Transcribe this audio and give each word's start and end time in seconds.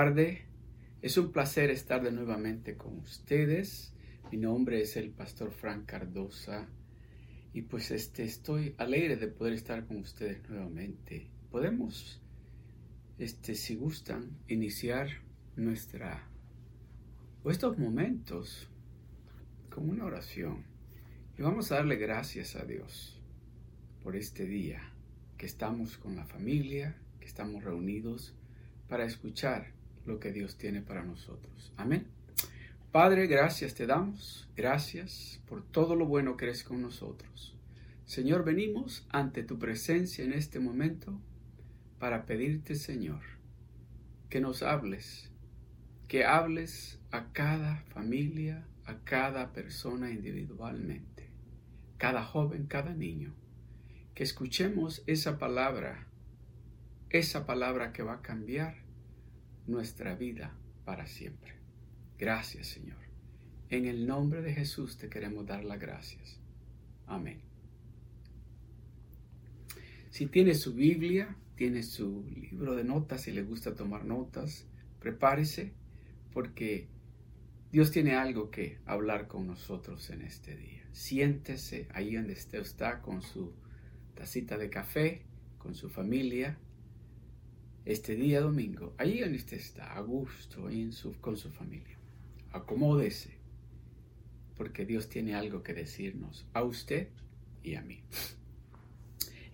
Guarde. 0.00 0.46
Es 1.02 1.18
un 1.18 1.30
placer 1.30 1.68
estar 1.68 2.02
de 2.02 2.10
nuevamente 2.10 2.74
con 2.74 3.00
ustedes. 3.00 3.92
Mi 4.32 4.38
nombre 4.38 4.80
es 4.80 4.96
el 4.96 5.10
pastor 5.10 5.52
Frank 5.52 5.84
Cardosa 5.84 6.66
y 7.52 7.60
pues 7.60 7.90
este 7.90 8.24
estoy 8.24 8.74
alegre 8.78 9.16
de 9.16 9.28
poder 9.28 9.52
estar 9.52 9.84
con 9.84 9.98
ustedes 9.98 10.48
nuevamente. 10.48 11.28
Podemos 11.50 12.22
este 13.18 13.54
si 13.54 13.74
gustan 13.76 14.38
iniciar 14.48 15.10
nuestra 15.56 16.26
o 17.42 17.50
estos 17.50 17.76
momentos 17.76 18.70
con 19.68 19.86
una 19.90 20.06
oración 20.06 20.64
y 21.38 21.42
vamos 21.42 21.72
a 21.72 21.74
darle 21.74 21.96
gracias 21.96 22.56
a 22.56 22.64
Dios 22.64 23.20
por 24.02 24.16
este 24.16 24.46
día 24.46 24.80
que 25.36 25.44
estamos 25.44 25.98
con 25.98 26.16
la 26.16 26.24
familia, 26.24 26.96
que 27.20 27.26
estamos 27.26 27.62
reunidos 27.62 28.34
para 28.88 29.04
escuchar 29.04 29.78
lo 30.06 30.18
que 30.18 30.32
Dios 30.32 30.56
tiene 30.56 30.82
para 30.82 31.04
nosotros. 31.04 31.72
Amén. 31.76 32.06
Padre, 32.92 33.26
gracias 33.26 33.74
te 33.74 33.86
damos, 33.86 34.48
gracias 34.56 35.40
por 35.46 35.62
todo 35.62 35.94
lo 35.94 36.06
bueno 36.06 36.36
que 36.36 36.46
eres 36.46 36.64
con 36.64 36.82
nosotros. 36.82 37.56
Señor, 38.04 38.44
venimos 38.44 39.06
ante 39.10 39.44
tu 39.44 39.58
presencia 39.58 40.24
en 40.24 40.32
este 40.32 40.58
momento 40.58 41.20
para 42.00 42.26
pedirte, 42.26 42.74
Señor, 42.74 43.20
que 44.28 44.40
nos 44.40 44.64
hables, 44.64 45.30
que 46.08 46.24
hables 46.24 46.98
a 47.12 47.32
cada 47.32 47.76
familia, 47.94 48.66
a 48.84 48.98
cada 49.04 49.52
persona 49.52 50.10
individualmente, 50.10 51.28
cada 51.98 52.24
joven, 52.24 52.66
cada 52.66 52.92
niño 52.92 53.32
que 54.14 54.24
escuchemos 54.24 55.02
esa 55.06 55.38
palabra, 55.38 56.06
esa 57.08 57.46
palabra 57.46 57.92
que 57.92 58.02
va 58.02 58.14
a 58.14 58.22
cambiar 58.22 58.74
nuestra 59.66 60.14
vida 60.14 60.54
para 60.84 61.06
siempre. 61.06 61.54
Gracias, 62.18 62.66
Señor. 62.66 62.98
En 63.68 63.86
el 63.86 64.06
nombre 64.06 64.42
de 64.42 64.52
Jesús 64.52 64.98
te 64.98 65.08
queremos 65.08 65.46
dar 65.46 65.64
las 65.64 65.78
gracias. 65.78 66.40
Amén. 67.06 67.40
Si 70.10 70.26
tiene 70.26 70.54
su 70.54 70.74
Biblia, 70.74 71.36
tiene 71.54 71.82
su 71.82 72.24
libro 72.24 72.74
de 72.74 72.84
notas, 72.84 73.22
si 73.22 73.32
le 73.32 73.42
gusta 73.42 73.74
tomar 73.74 74.04
notas, 74.04 74.66
prepárese 74.98 75.72
porque 76.32 76.88
Dios 77.70 77.90
tiene 77.90 78.16
algo 78.16 78.50
que 78.50 78.78
hablar 78.86 79.28
con 79.28 79.46
nosotros 79.46 80.10
en 80.10 80.22
este 80.22 80.56
día. 80.56 80.84
Siéntese 80.92 81.86
ahí 81.94 82.16
donde 82.16 82.32
usted 82.32 82.60
está 82.60 83.00
con 83.00 83.22
su 83.22 83.52
tacita 84.14 84.58
de 84.58 84.68
café 84.68 85.22
con 85.60 85.74
su 85.74 85.88
familia 85.90 86.58
este 87.84 88.14
día 88.14 88.40
domingo, 88.40 88.94
ahí 88.98 89.20
donde 89.20 89.36
usted 89.36 89.56
está, 89.56 89.94
a 89.94 90.00
gusto, 90.00 90.68
con 91.20 91.36
su 91.36 91.50
familia. 91.50 91.98
Acomódese, 92.52 93.38
porque 94.56 94.84
Dios 94.84 95.08
tiene 95.08 95.34
algo 95.34 95.62
que 95.62 95.74
decirnos 95.74 96.46
a 96.52 96.62
usted 96.62 97.08
y 97.62 97.74
a 97.74 97.82
mí. 97.82 98.02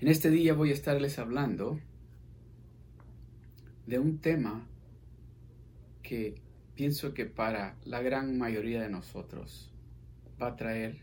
En 0.01 0.09
este 0.09 0.31
día 0.31 0.55
voy 0.55 0.71
a 0.71 0.75
estarles 0.75 1.19
hablando 1.19 1.81
de 3.87 3.99
un 3.99 4.19
tema 4.19 4.67
que 6.03 6.41
pienso 6.75 7.15
que 7.15 7.25
para 7.25 7.77
la 7.85 8.03
gran 8.03 8.37
mayoría 8.37 8.83
de 8.83 8.91
nosotros 8.91 9.73
va 10.41 10.49
a 10.49 10.57
traer 10.57 10.99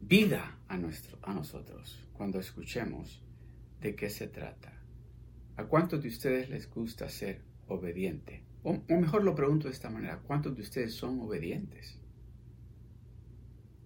vida 0.00 0.58
a, 0.68 0.78
nuestro, 0.78 1.18
a 1.22 1.34
nosotros 1.34 1.98
cuando 2.14 2.38
escuchemos 2.38 3.20
de 3.80 3.94
qué 3.94 4.10
se 4.10 4.26
trata. 4.26 4.77
¿A 5.58 5.64
cuántos 5.64 6.00
de 6.00 6.08
ustedes 6.08 6.48
les 6.50 6.70
gusta 6.70 7.08
ser 7.08 7.40
obediente? 7.66 8.44
O, 8.62 8.80
mejor 8.88 9.24
lo 9.24 9.34
pregunto 9.34 9.66
de 9.66 9.74
esta 9.74 9.90
manera, 9.90 10.20
¿cuántos 10.20 10.54
de 10.54 10.62
ustedes 10.62 10.94
son 10.94 11.20
obedientes? 11.20 11.98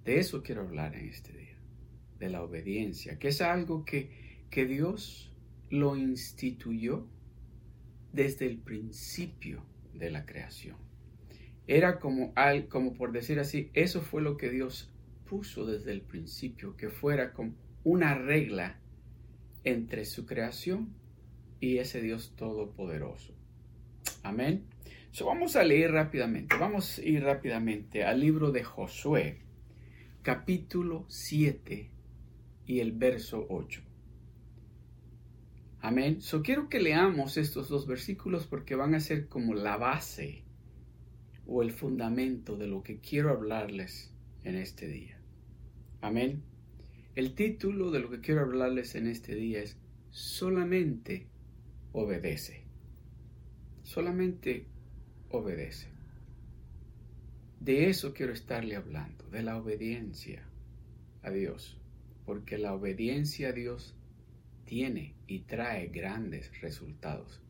De 0.05 0.19
eso 0.19 0.43
quiero 0.43 0.61
hablar 0.61 0.95
en 0.95 1.09
este 1.09 1.33
día, 1.33 1.57
de 2.19 2.29
la 2.29 2.43
obediencia, 2.43 3.19
que 3.19 3.29
es 3.29 3.41
algo 3.41 3.87
que, 3.87 4.45
que 4.51 4.67
Dios 4.67 5.35
lo 5.71 5.97
instituyó 5.97 7.09
desde 8.13 8.45
el 8.45 8.59
principio 8.59 9.65
de 9.95 10.11
la 10.11 10.27
creación. 10.27 10.77
Era 11.67 12.01
como, 12.01 12.35
como 12.69 12.93
por 12.93 13.13
decir 13.13 13.41
así, 13.41 13.71
eso 13.73 14.03
fue 14.03 14.21
lo 14.21 14.37
que 14.37 14.51
Dios 14.51 14.93
puso 15.25 15.65
desde 15.65 15.93
el 15.93 16.03
principio 16.03 16.77
que 16.77 16.91
fuera 16.91 17.33
como 17.33 17.55
una 17.83 18.15
regla 18.15 18.79
entre 19.65 20.05
su 20.05 20.27
creación 20.27 21.01
y 21.63 21.79
ese 21.79 22.03
Dios 22.03 22.35
todopoderoso. 22.35 23.33
Amén. 24.25 24.65
So, 25.13 25.27
vamos 25.27 25.55
a 25.55 25.63
leer 25.63 25.93
rápidamente, 25.93 26.57
vamos 26.59 26.99
a 26.99 27.03
ir 27.03 27.23
rápidamente 27.23 28.03
al 28.03 28.19
libro 28.19 28.51
de 28.51 28.65
Josué, 28.65 29.43
capítulo 30.23 31.05
7 31.07 31.89
y 32.67 32.81
el 32.81 32.91
verso 32.91 33.47
8. 33.49 33.81
Amén. 35.81 36.21
So, 36.21 36.43
quiero 36.43 36.69
que 36.69 36.81
leamos 36.81 37.37
estos 37.37 37.69
dos 37.69 37.87
versículos 37.87 38.49
porque 38.49 38.75
van 38.75 38.97
a 38.97 39.01
ser 39.01 39.29
como 39.29 39.55
la 39.55 39.77
base 39.77 40.43
o 41.47 41.63
el 41.63 41.71
fundamento 41.71 42.57
de 42.57 42.67
lo 42.67 42.83
que 42.83 42.99
quiero 42.99 43.31
hablarles 43.31 44.13
en 44.43 44.57
este 44.57 44.89
día. 44.89 45.17
Amén. 46.01 46.43
El 47.15 47.37
título 47.37 47.93
de 47.93 48.01
lo 48.01 48.11
que 48.11 48.21
quiero 48.21 48.41
hablarles 48.41 48.97
en 48.97 49.07
este 49.07 49.37
día 49.37 49.63
es 49.63 49.79
solamente 50.11 51.31
obedece. 51.93 52.65
Solamente 53.83 54.67
obedece. 55.31 55.89
De 57.61 57.89
eso 57.89 58.13
quiero 58.13 58.33
estarle 58.33 58.77
hablando, 58.77 59.29
de 59.29 59.43
la 59.43 59.57
obediencia 59.57 60.43
a 61.23 61.31
Dios, 61.31 61.79
porque 62.25 62.59
la 62.59 62.75
obediencia 62.75 63.51
a 63.51 63.53
Dios 63.53 63.95
tiene 64.65 65.15
y 65.27 65.41
trae 65.41 65.89
grandes 65.89 66.61
resultados 66.61 67.41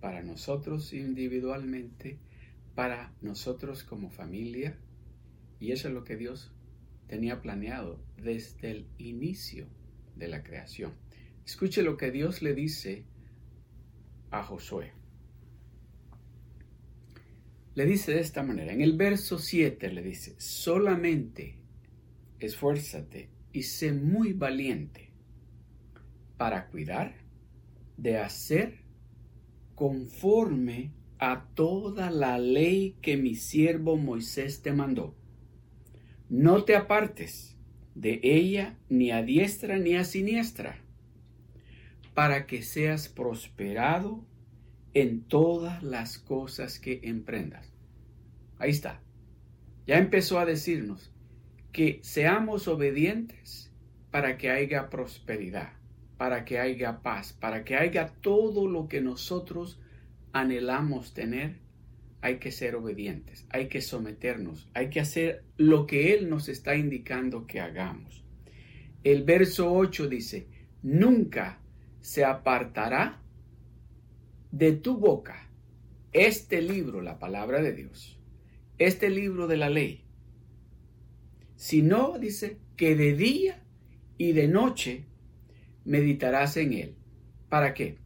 para 0.00 0.22
nosotros 0.22 0.92
individualmente, 0.92 2.18
para 2.74 3.12
nosotros 3.20 3.84
como 3.84 4.10
familia, 4.10 4.76
y 5.60 5.70
eso 5.70 5.88
es 5.88 5.94
lo 5.94 6.02
que 6.02 6.16
Dios 6.16 6.50
tenía 7.06 7.40
planeado 7.40 8.02
desde 8.16 8.70
el 8.70 8.86
inicio 8.98 9.66
de 10.16 10.28
la 10.28 10.42
creación. 10.42 10.92
Escuche 11.46 11.82
lo 11.82 11.96
que 11.96 12.10
Dios 12.10 12.42
le 12.42 12.54
dice 12.54 13.04
a 14.32 14.42
Josué. 14.42 14.90
Le 17.74 17.86
dice 17.86 18.12
de 18.12 18.20
esta 18.20 18.42
manera, 18.42 18.72
en 18.72 18.80
el 18.80 18.96
verso 18.96 19.38
7 19.38 19.92
le 19.92 20.02
dice, 20.02 20.34
solamente 20.38 21.58
esfuérzate 22.40 23.30
y 23.52 23.62
sé 23.62 23.92
muy 23.92 24.32
valiente 24.32 25.10
para 26.36 26.66
cuidar 26.66 27.14
de 27.96 28.18
hacer 28.18 28.80
conforme 29.76 30.90
a 31.18 31.46
toda 31.54 32.10
la 32.10 32.38
ley 32.38 32.96
que 33.00 33.16
mi 33.16 33.36
siervo 33.36 33.96
Moisés 33.96 34.60
te 34.62 34.72
mandó 34.72 35.14
no 36.32 36.64
te 36.64 36.76
apartes 36.76 37.58
de 37.94 38.18
ella 38.22 38.78
ni 38.88 39.10
a 39.10 39.22
diestra 39.22 39.76
ni 39.76 39.96
a 39.96 40.04
siniestra, 40.04 40.81
para 42.14 42.46
que 42.46 42.62
seas 42.62 43.08
prosperado 43.08 44.24
en 44.94 45.22
todas 45.22 45.82
las 45.82 46.18
cosas 46.18 46.78
que 46.78 47.00
emprendas. 47.04 47.72
Ahí 48.58 48.70
está. 48.70 49.00
Ya 49.86 49.98
empezó 49.98 50.38
a 50.38 50.44
decirnos 50.44 51.12
que 51.72 52.00
seamos 52.02 52.68
obedientes 52.68 53.72
para 54.10 54.36
que 54.36 54.50
haya 54.50 54.90
prosperidad, 54.90 55.72
para 56.18 56.44
que 56.44 56.58
haya 56.58 57.00
paz, 57.02 57.32
para 57.32 57.64
que 57.64 57.76
haya 57.76 58.08
todo 58.20 58.68
lo 58.68 58.88
que 58.88 59.00
nosotros 59.00 59.80
anhelamos 60.32 61.14
tener 61.14 61.62
hay 62.22 62.38
que 62.38 62.52
ser 62.52 62.76
obedientes, 62.76 63.46
hay 63.50 63.66
que 63.66 63.80
someternos, 63.80 64.70
hay 64.74 64.90
que 64.90 65.00
hacer 65.00 65.44
lo 65.56 65.86
que 65.88 66.14
Él 66.14 66.30
nos 66.30 66.48
está 66.48 66.76
indicando 66.76 67.48
que 67.48 67.60
hagamos. 67.60 68.24
El 69.02 69.24
verso 69.24 69.72
8 69.72 70.08
dice, 70.08 70.46
nunca 70.84 71.58
se 72.02 72.24
apartará 72.24 73.22
de 74.50 74.72
tu 74.72 74.98
boca 74.98 75.48
este 76.12 76.60
libro, 76.60 77.00
la 77.00 77.18
palabra 77.18 77.62
de 77.62 77.72
Dios, 77.72 78.20
este 78.76 79.08
libro 79.08 79.46
de 79.46 79.56
la 79.56 79.70
ley, 79.70 80.04
sino, 81.56 82.18
dice, 82.18 82.58
que 82.76 82.96
de 82.96 83.14
día 83.14 83.62
y 84.18 84.32
de 84.32 84.48
noche 84.48 85.06
meditarás 85.84 86.56
en 86.56 86.72
él. 86.74 86.96
¿Para 87.48 87.72
qué? 87.72 87.98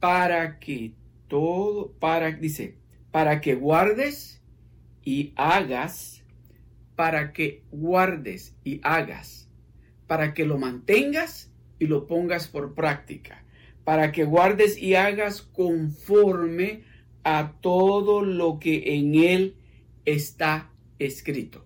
Para 0.00 0.58
que 0.58 0.92
todo, 1.28 1.92
para, 1.92 2.32
dice, 2.32 2.76
para 3.12 3.40
que 3.40 3.54
guardes 3.54 4.42
y 5.04 5.32
hagas, 5.36 6.24
para 6.96 7.32
que 7.32 7.62
guardes 7.70 8.56
y 8.64 8.80
hagas, 8.82 9.48
para 10.08 10.34
que 10.34 10.44
lo 10.44 10.58
mantengas 10.58 11.52
y 11.78 11.86
lo 11.86 12.06
pongas 12.06 12.48
por 12.48 12.74
práctica, 12.74 13.44
para 13.84 14.12
que 14.12 14.24
guardes 14.24 14.76
y 14.78 14.94
hagas 14.94 15.42
conforme 15.42 16.82
a 17.24 17.54
todo 17.60 18.22
lo 18.22 18.58
que 18.58 18.96
en 18.96 19.14
él 19.14 19.56
está 20.04 20.70
escrito. 20.98 21.64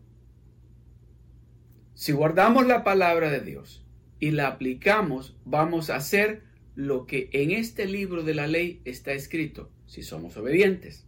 Si 1.94 2.12
guardamos 2.12 2.66
la 2.66 2.82
palabra 2.82 3.30
de 3.30 3.40
Dios 3.40 3.84
y 4.18 4.32
la 4.32 4.48
aplicamos, 4.48 5.36
vamos 5.44 5.88
a 5.88 5.96
hacer 5.96 6.42
lo 6.74 7.06
que 7.06 7.28
en 7.32 7.50
este 7.50 7.86
libro 7.86 8.24
de 8.24 8.34
la 8.34 8.46
ley 8.46 8.80
está 8.84 9.12
escrito, 9.12 9.70
si 9.86 10.02
somos 10.02 10.36
obedientes. 10.36 11.06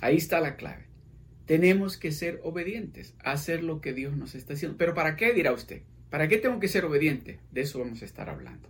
Ahí 0.00 0.16
está 0.16 0.40
la 0.40 0.56
clave. 0.56 0.86
Tenemos 1.46 1.96
que 1.96 2.12
ser 2.12 2.40
obedientes, 2.44 3.14
hacer 3.24 3.64
lo 3.64 3.80
que 3.80 3.94
Dios 3.94 4.16
nos 4.16 4.34
está 4.34 4.54
haciendo. 4.54 4.76
Pero 4.76 4.94
¿para 4.94 5.16
qué 5.16 5.32
dirá 5.32 5.52
usted? 5.52 5.82
¿Para 6.10 6.28
qué 6.28 6.38
tengo 6.38 6.58
que 6.60 6.68
ser 6.68 6.84
obediente? 6.84 7.40
De 7.50 7.62
eso 7.62 7.80
vamos 7.80 8.02
a 8.02 8.04
estar 8.04 8.30
hablando. 8.30 8.68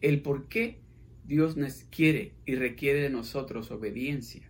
El 0.00 0.22
por 0.22 0.48
qué 0.48 0.78
Dios 1.24 1.56
nos 1.56 1.84
quiere 1.84 2.32
y 2.46 2.54
requiere 2.54 3.00
de 3.00 3.10
nosotros 3.10 3.70
obediencia. 3.70 4.48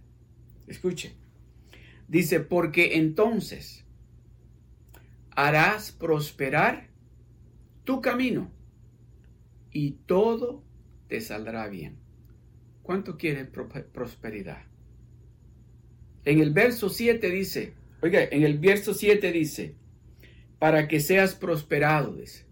Escuche. 0.67 1.15
Dice, 2.09 2.41
porque 2.41 2.97
entonces 2.97 3.85
harás 5.31 5.93
prosperar 5.93 6.89
tu 7.85 8.01
camino 8.01 8.51
y 9.71 9.93
todo 10.07 10.63
te 11.09 11.21
saldrá 11.21 11.69
bien. 11.69 11.97
¿Cuánto 12.83 13.17
quiere 13.17 13.45
prosperidad? 13.45 14.65
En 16.25 16.41
el 16.41 16.53
verso 16.53 16.89
7 16.89 17.31
dice, 17.31 17.73
oiga, 18.01 18.23
en 18.25 18.43
el 18.43 18.59
verso 18.59 18.95
7 18.95 19.33
dice, 19.33 19.75
para 20.63 20.87
que 20.87 21.01
seas 21.01 21.35
prosperado, 21.35 22.15
dice. 22.15 22.47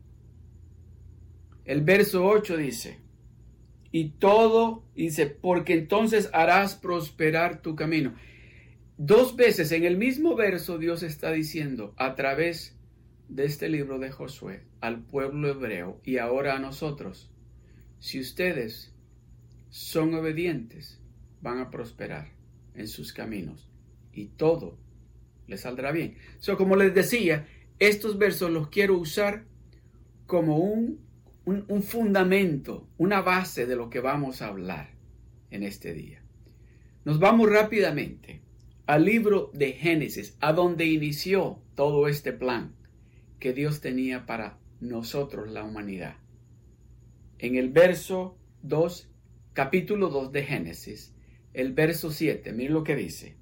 El 1.65 1.83
verso 1.83 2.27
8 2.27 2.57
dice, 2.57 2.99
y 3.93 4.09
todo, 4.19 4.85
dice, 4.97 5.27
porque 5.27 5.75
entonces 5.75 6.29
harás 6.33 6.75
prosperar 6.75 7.63
tu 7.63 7.77
camino. 7.77 8.17
Dos 8.97 9.37
veces 9.37 9.71
en 9.71 9.85
el 9.85 9.97
mismo 9.97 10.35
verso 10.35 10.77
Dios 10.77 11.05
está 11.05 11.31
diciendo 11.31 11.95
a 11.97 12.17
través 12.17 12.77
de 13.29 13.45
este 13.45 13.69
libro 13.69 14.01
de 14.01 14.11
Josué 14.11 14.65
al 14.81 15.05
pueblo 15.05 15.49
hebreo 15.49 16.01
y 16.03 16.19
ahora 16.19 16.57
a 16.57 16.59
nosotros, 16.59 17.31
si 18.01 18.19
ustedes 18.19 18.93
son 19.69 20.15
obedientes, 20.15 21.01
van 21.43 21.61
a 21.61 21.71
prosperar 21.71 22.33
en 22.75 22.89
sus 22.89 23.13
caminos 23.13 23.71
y 24.13 24.27
todo 24.31 24.81
les 25.47 25.61
saldrá 25.61 25.93
bien. 25.93 26.17
So, 26.39 26.57
como 26.57 26.75
les 26.77 26.95
decía, 26.95 27.47
estos 27.81 28.19
versos 28.19 28.51
los 28.51 28.69
quiero 28.69 28.97
usar 28.97 29.45
como 30.27 30.59
un, 30.59 31.01
un, 31.45 31.65
un 31.67 31.83
fundamento, 31.83 32.87
una 32.97 33.21
base 33.21 33.67
de 33.67 33.75
lo 33.75 33.91
que 33.91 34.01
vamos 34.01 34.43
a 34.43 34.49
hablar 34.49 34.91
en 35.51 35.65
este 35.65 35.93
día. 35.93 36.23
Nos 37.05 37.19
vamos 37.19 37.51
rápidamente 37.51 38.43
al 38.87 39.05
libro 39.05 39.51
de 39.55 39.73
Génesis, 39.73 40.37
a 40.41 40.53
donde 40.53 40.87
inició 40.87 41.61
todo 41.75 42.09
este 42.09 42.33
plan 42.33 42.75
que 43.39 43.53
Dios 43.53 43.81
tenía 43.81 44.27
para 44.27 44.59
nosotros, 44.81 45.51
la 45.51 45.65
humanidad. 45.65 46.17
En 47.39 47.57
el 47.57 47.71
verso 47.71 48.37
2, 48.63 49.09
capítulo 49.55 50.09
2 50.09 50.33
de 50.33 50.43
Génesis, 50.43 51.15
el 51.55 51.73
verso 51.73 52.11
7, 52.11 52.53
miren 52.53 52.75
lo 52.75 52.85
que 52.85 52.97
dice. 52.97 53.37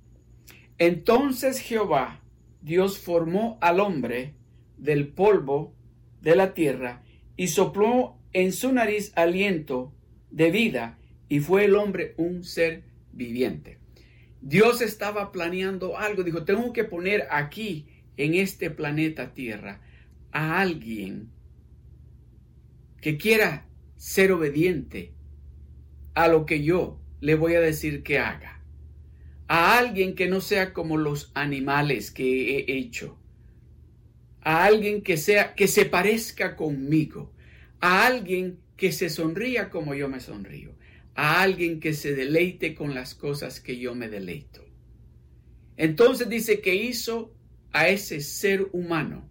Entonces 0.79 1.61
Jehová, 1.61 2.23
Dios 2.61 2.99
formó 2.99 3.59
al 3.61 3.81
hombre 3.81 4.35
del 4.77 5.09
polvo 5.09 5.75
de 6.21 6.37
la 6.37 6.55
tierra 6.55 7.03
y 7.37 7.49
sopló 7.49 8.19
en 8.33 8.53
su 8.53 8.73
nariz 8.73 9.13
aliento 9.17 9.93
de 10.31 10.51
vida 10.51 10.99
y 11.29 11.41
fue 11.41 11.65
el 11.65 11.77
hombre 11.77 12.15
un 12.17 12.45
ser 12.45 12.85
viviente. 13.13 13.79
Dios 14.41 14.81
estaba 14.81 15.33
planeando 15.33 15.99
algo, 15.99 16.23
dijo, 16.23 16.45
tengo 16.45 16.73
que 16.73 16.85
poner 16.85 17.27
aquí 17.31 17.89
en 18.17 18.35
este 18.35 18.71
planeta 18.71 19.33
Tierra 19.35 19.81
a 20.33 20.61
alguien 20.61 21.31
que 23.01 23.17
quiera 23.17 23.67
ser 23.97 24.33
obediente 24.33 25.13
a 26.15 26.29
lo 26.29 26.47
que 26.47 26.63
yo 26.63 27.01
le 27.21 27.35
voy 27.35 27.55
a 27.55 27.61
decir 27.61 28.03
que 28.03 28.19
haga. 28.19 28.58
A 29.49 29.79
alguien 29.79 30.15
que 30.15 30.29
no 30.29 30.41
sea 30.41 30.73
como 30.73 30.97
los 30.97 31.33
animales 31.35 32.11
que 32.11 32.59
he 32.59 32.77
hecho. 32.79 33.19
A 34.43 34.65
alguien 34.65 35.03
que 35.03 35.17
sea 35.17 35.55
que 35.55 35.67
se 35.67 35.87
parezca 35.87 36.55
conmigo. 36.55 37.33
A 37.81 38.07
alguien 38.07 38.61
que 38.77 38.93
se 38.93 39.09
sonría 39.11 39.71
como 39.71 39.95
yo 39.95 40.09
me 40.09 40.21
sonrío. 40.21 40.77
A 41.15 41.43
alguien 41.43 41.81
que 41.81 41.95
se 41.95 42.15
deleite 42.15 42.75
con 42.75 42.95
las 42.95 43.15
cosas 43.15 43.61
que 43.61 43.79
yo 43.79 43.95
me 43.95 44.09
deleito. 44.09 44.65
Entonces 45.77 46.29
dice 46.29 46.61
que 46.61 46.75
hizo 46.75 47.35
a 47.73 47.89
ese 47.89 48.21
ser 48.21 48.69
humano 48.73 49.29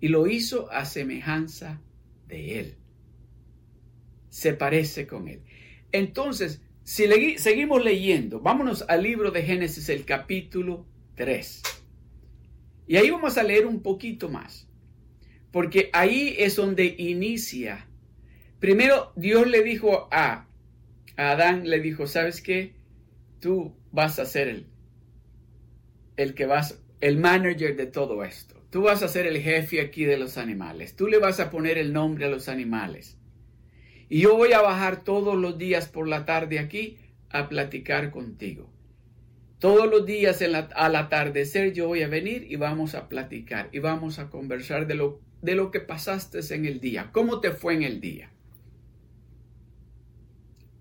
y 0.00 0.08
lo 0.08 0.26
hizo 0.26 0.70
a 0.70 0.84
semejanza 0.84 1.80
de 2.28 2.60
Él. 2.60 2.74
Se 4.28 4.52
parece 4.52 5.06
con 5.06 5.28
Él. 5.28 5.42
Entonces, 5.92 6.60
si 6.86 7.36
seguimos 7.38 7.82
leyendo, 7.82 8.38
vámonos 8.38 8.84
al 8.86 9.02
libro 9.02 9.32
de 9.32 9.42
Génesis, 9.42 9.88
el 9.88 10.04
capítulo 10.04 10.86
3. 11.16 11.62
Y 12.86 12.94
ahí 12.96 13.10
vamos 13.10 13.36
a 13.36 13.42
leer 13.42 13.66
un 13.66 13.82
poquito 13.82 14.28
más, 14.28 14.68
porque 15.50 15.90
ahí 15.92 16.36
es 16.38 16.54
donde 16.54 16.94
inicia. 16.96 17.88
Primero 18.60 19.12
Dios 19.16 19.48
le 19.48 19.64
dijo 19.64 20.06
a, 20.12 20.46
a 21.16 21.30
Adán, 21.32 21.68
le 21.68 21.80
dijo, 21.80 22.06
¿sabes 22.06 22.40
qué? 22.40 22.76
Tú 23.40 23.74
vas 23.90 24.20
a 24.20 24.24
ser 24.24 24.46
el, 24.46 24.66
el 26.16 26.34
que 26.34 26.46
vas, 26.46 26.80
el 27.00 27.18
manager 27.18 27.74
de 27.74 27.86
todo 27.86 28.22
esto. 28.22 28.62
Tú 28.70 28.82
vas 28.82 29.02
a 29.02 29.08
ser 29.08 29.26
el 29.26 29.38
jefe 29.38 29.80
aquí 29.80 30.04
de 30.04 30.18
los 30.18 30.38
animales. 30.38 30.94
Tú 30.94 31.08
le 31.08 31.18
vas 31.18 31.40
a 31.40 31.50
poner 31.50 31.78
el 31.78 31.92
nombre 31.92 32.26
a 32.26 32.28
los 32.28 32.48
animales. 32.48 33.18
Y 34.08 34.20
yo 34.20 34.36
voy 34.36 34.52
a 34.52 34.60
bajar 34.60 35.02
todos 35.02 35.36
los 35.36 35.58
días 35.58 35.88
por 35.88 36.06
la 36.06 36.24
tarde 36.24 36.58
aquí 36.58 36.98
a 37.30 37.48
platicar 37.48 38.10
contigo. 38.10 38.70
Todos 39.58 39.90
los 39.90 40.04
días 40.04 40.42
al 40.42 40.96
atardecer 40.96 41.72
yo 41.72 41.88
voy 41.88 42.02
a 42.02 42.08
venir 42.08 42.46
y 42.48 42.56
vamos 42.56 42.94
a 42.94 43.08
platicar 43.08 43.68
y 43.72 43.78
vamos 43.78 44.18
a 44.18 44.28
conversar 44.30 44.86
de 44.86 44.94
lo, 44.94 45.20
de 45.42 45.54
lo 45.54 45.70
que 45.70 45.80
pasaste 45.80 46.40
en 46.54 46.66
el 46.66 46.78
día. 46.78 47.10
¿Cómo 47.10 47.40
te 47.40 47.50
fue 47.50 47.74
en 47.74 47.82
el 47.82 48.00
día? 48.00 48.30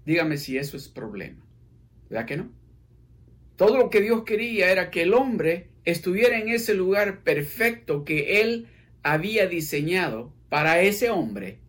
Dígame 0.05 0.37
si 0.37 0.57
eso 0.57 0.77
es 0.77 0.87
problema. 0.87 1.43
¿Verdad 2.09 2.25
que 2.25 2.37
no? 2.37 2.51
Todo 3.55 3.77
lo 3.77 3.89
que 3.89 4.01
Dios 4.01 4.23
quería 4.23 4.71
era 4.71 4.91
que 4.91 5.03
el 5.03 5.13
hombre 5.13 5.69
estuviera 5.85 6.37
en 6.37 6.49
ese 6.49 6.73
lugar 6.73 7.23
perfecto 7.23 8.03
que 8.03 8.41
Él 8.41 8.67
había 9.01 9.47
diseñado 9.47 10.33
para 10.49 10.81
ese 10.81 11.09
hombre 11.09 11.59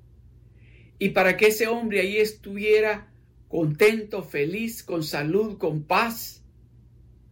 y 0.99 1.11
para 1.11 1.37
que 1.37 1.49
ese 1.49 1.67
hombre 1.67 2.01
ahí 2.01 2.17
estuviera 2.17 3.09
contento, 3.49 4.23
feliz, 4.23 4.83
con 4.83 5.03
salud, 5.03 5.59
con 5.59 5.83
paz, 5.83 6.43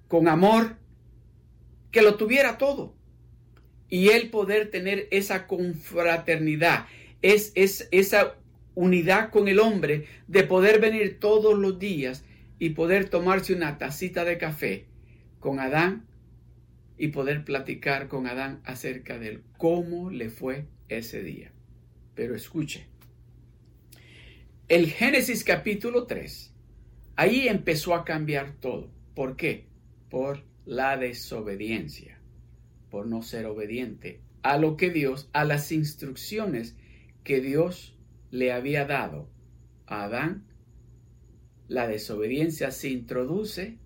con 0.09 0.29
amor, 0.29 0.77
que 1.91 2.03
lo 2.03 2.17
tuviera 2.17 2.59
todo. 2.59 2.95
Y 3.89 4.09
él 4.09 4.31
poder 4.31 4.71
tener 4.71 5.09
esa 5.11 5.47
confraternidad, 5.47 6.87
es, 7.23 7.53
es 7.55 7.89
esa 7.91 8.37
unidad 8.75 9.31
con 9.31 9.49
el 9.49 9.61
hombre 9.61 10.07
de 10.27 10.43
poder 10.43 10.81
venir 10.81 11.19
todos 11.21 11.59
los 11.59 11.79
días 11.79 12.25
y 12.59 12.71
poder 12.71 13.09
tomarse 13.09 13.55
una 13.55 13.79
tacita 13.79 14.25
de 14.25 14.39
café 14.39 14.87
con 15.41 15.61
Adán 15.61 16.07
y 16.99 17.09
poder 17.09 17.45
platicar 17.45 18.09
con 18.09 18.27
Adán 18.27 18.61
acerca 18.65 19.19
de 19.19 19.41
cómo 19.57 20.11
le 20.11 20.31
fue 20.31 20.67
ese 20.89 21.23
día. 21.23 21.53
Pero 22.15 22.35
escuche, 22.35 22.87
el 24.69 24.91
Génesis 24.91 25.45
capítulo 25.45 26.07
3, 26.07 26.55
ahí 27.17 27.49
empezó 27.49 27.95
a 27.95 28.05
cambiar 28.05 28.53
todo. 28.61 28.91
¿Por 29.15 29.37
qué? 29.37 29.67
Por 30.09 30.43
la 30.65 30.97
desobediencia, 30.97 32.19
por 32.91 33.07
no 33.07 33.23
ser 33.23 33.45
obediente 33.45 34.23
a 34.43 34.57
lo 34.57 34.77
que 34.77 34.91
Dios, 34.91 35.29
a 35.33 35.45
las 35.45 35.71
instrucciones 35.71 36.77
que 37.25 37.41
Dios 37.41 37.99
le 38.31 38.53
había 38.53 38.87
dado 38.87 39.29
a 39.87 40.05
Adán. 40.05 40.47
La 41.69 41.87
desobediencia 41.87 42.71
se 42.71 42.89
introduce 42.89 43.79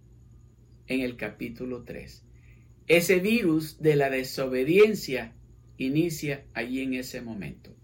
en 0.87 1.01
el 1.01 1.17
capítulo 1.17 1.83
3. 1.83 2.25
Ese 2.87 3.19
virus 3.19 3.81
de 3.81 3.97
la 3.97 4.11
desobediencia 4.11 5.35
inicia 5.77 6.47
allí 6.55 6.83
en 6.83 6.95
ese 6.95 7.21
momento. 7.21 7.78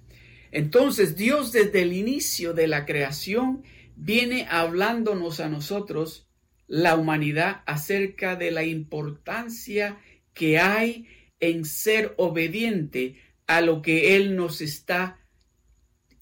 Entonces 0.54 1.16
Dios 1.16 1.50
desde 1.50 1.82
el 1.82 1.92
inicio 1.92 2.54
de 2.54 2.68
la 2.68 2.86
creación 2.86 3.64
viene 3.96 4.46
hablándonos 4.48 5.40
a 5.40 5.48
nosotros, 5.48 6.28
la 6.68 6.94
humanidad, 6.94 7.62
acerca 7.66 8.36
de 8.36 8.52
la 8.52 8.62
importancia 8.62 9.98
que 10.32 10.60
hay 10.60 11.08
en 11.40 11.64
ser 11.64 12.14
obediente 12.18 13.16
a 13.48 13.62
lo 13.62 13.82
que 13.82 14.14
Él 14.14 14.36
nos 14.36 14.60
está 14.60 15.18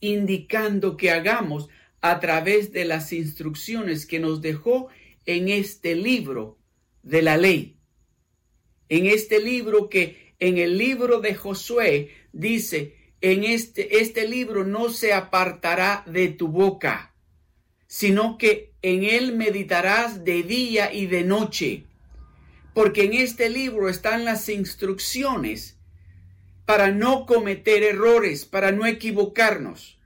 indicando 0.00 0.96
que 0.96 1.10
hagamos 1.10 1.68
a 2.00 2.18
través 2.18 2.72
de 2.72 2.86
las 2.86 3.12
instrucciones 3.12 4.06
que 4.06 4.18
nos 4.18 4.40
dejó 4.40 4.88
en 5.26 5.50
este 5.50 5.94
libro 5.94 6.58
de 7.02 7.20
la 7.20 7.36
ley. 7.36 7.76
En 8.88 9.04
este 9.04 9.40
libro 9.40 9.90
que 9.90 10.34
en 10.38 10.56
el 10.56 10.78
libro 10.78 11.20
de 11.20 11.34
Josué 11.34 12.12
dice, 12.32 13.01
en 13.22 13.44
este, 13.44 14.00
este 14.00 14.28
libro 14.28 14.64
no 14.64 14.90
se 14.90 15.12
apartará 15.12 16.02
de 16.06 16.28
tu 16.28 16.48
boca, 16.48 17.14
sino 17.86 18.36
que 18.36 18.72
en 18.82 19.04
él 19.04 19.36
meditarás 19.36 20.24
de 20.24 20.42
día 20.42 20.92
y 20.92 21.06
de 21.06 21.22
noche, 21.22 21.84
porque 22.74 23.04
en 23.04 23.14
este 23.14 23.48
libro 23.48 23.88
están 23.88 24.24
las 24.24 24.48
instrucciones 24.48 25.78
para 26.66 26.90
no 26.90 27.24
cometer 27.24 27.84
errores, 27.84 28.44
para 28.44 28.72
no 28.72 28.86
equivocarnos. 28.86 30.00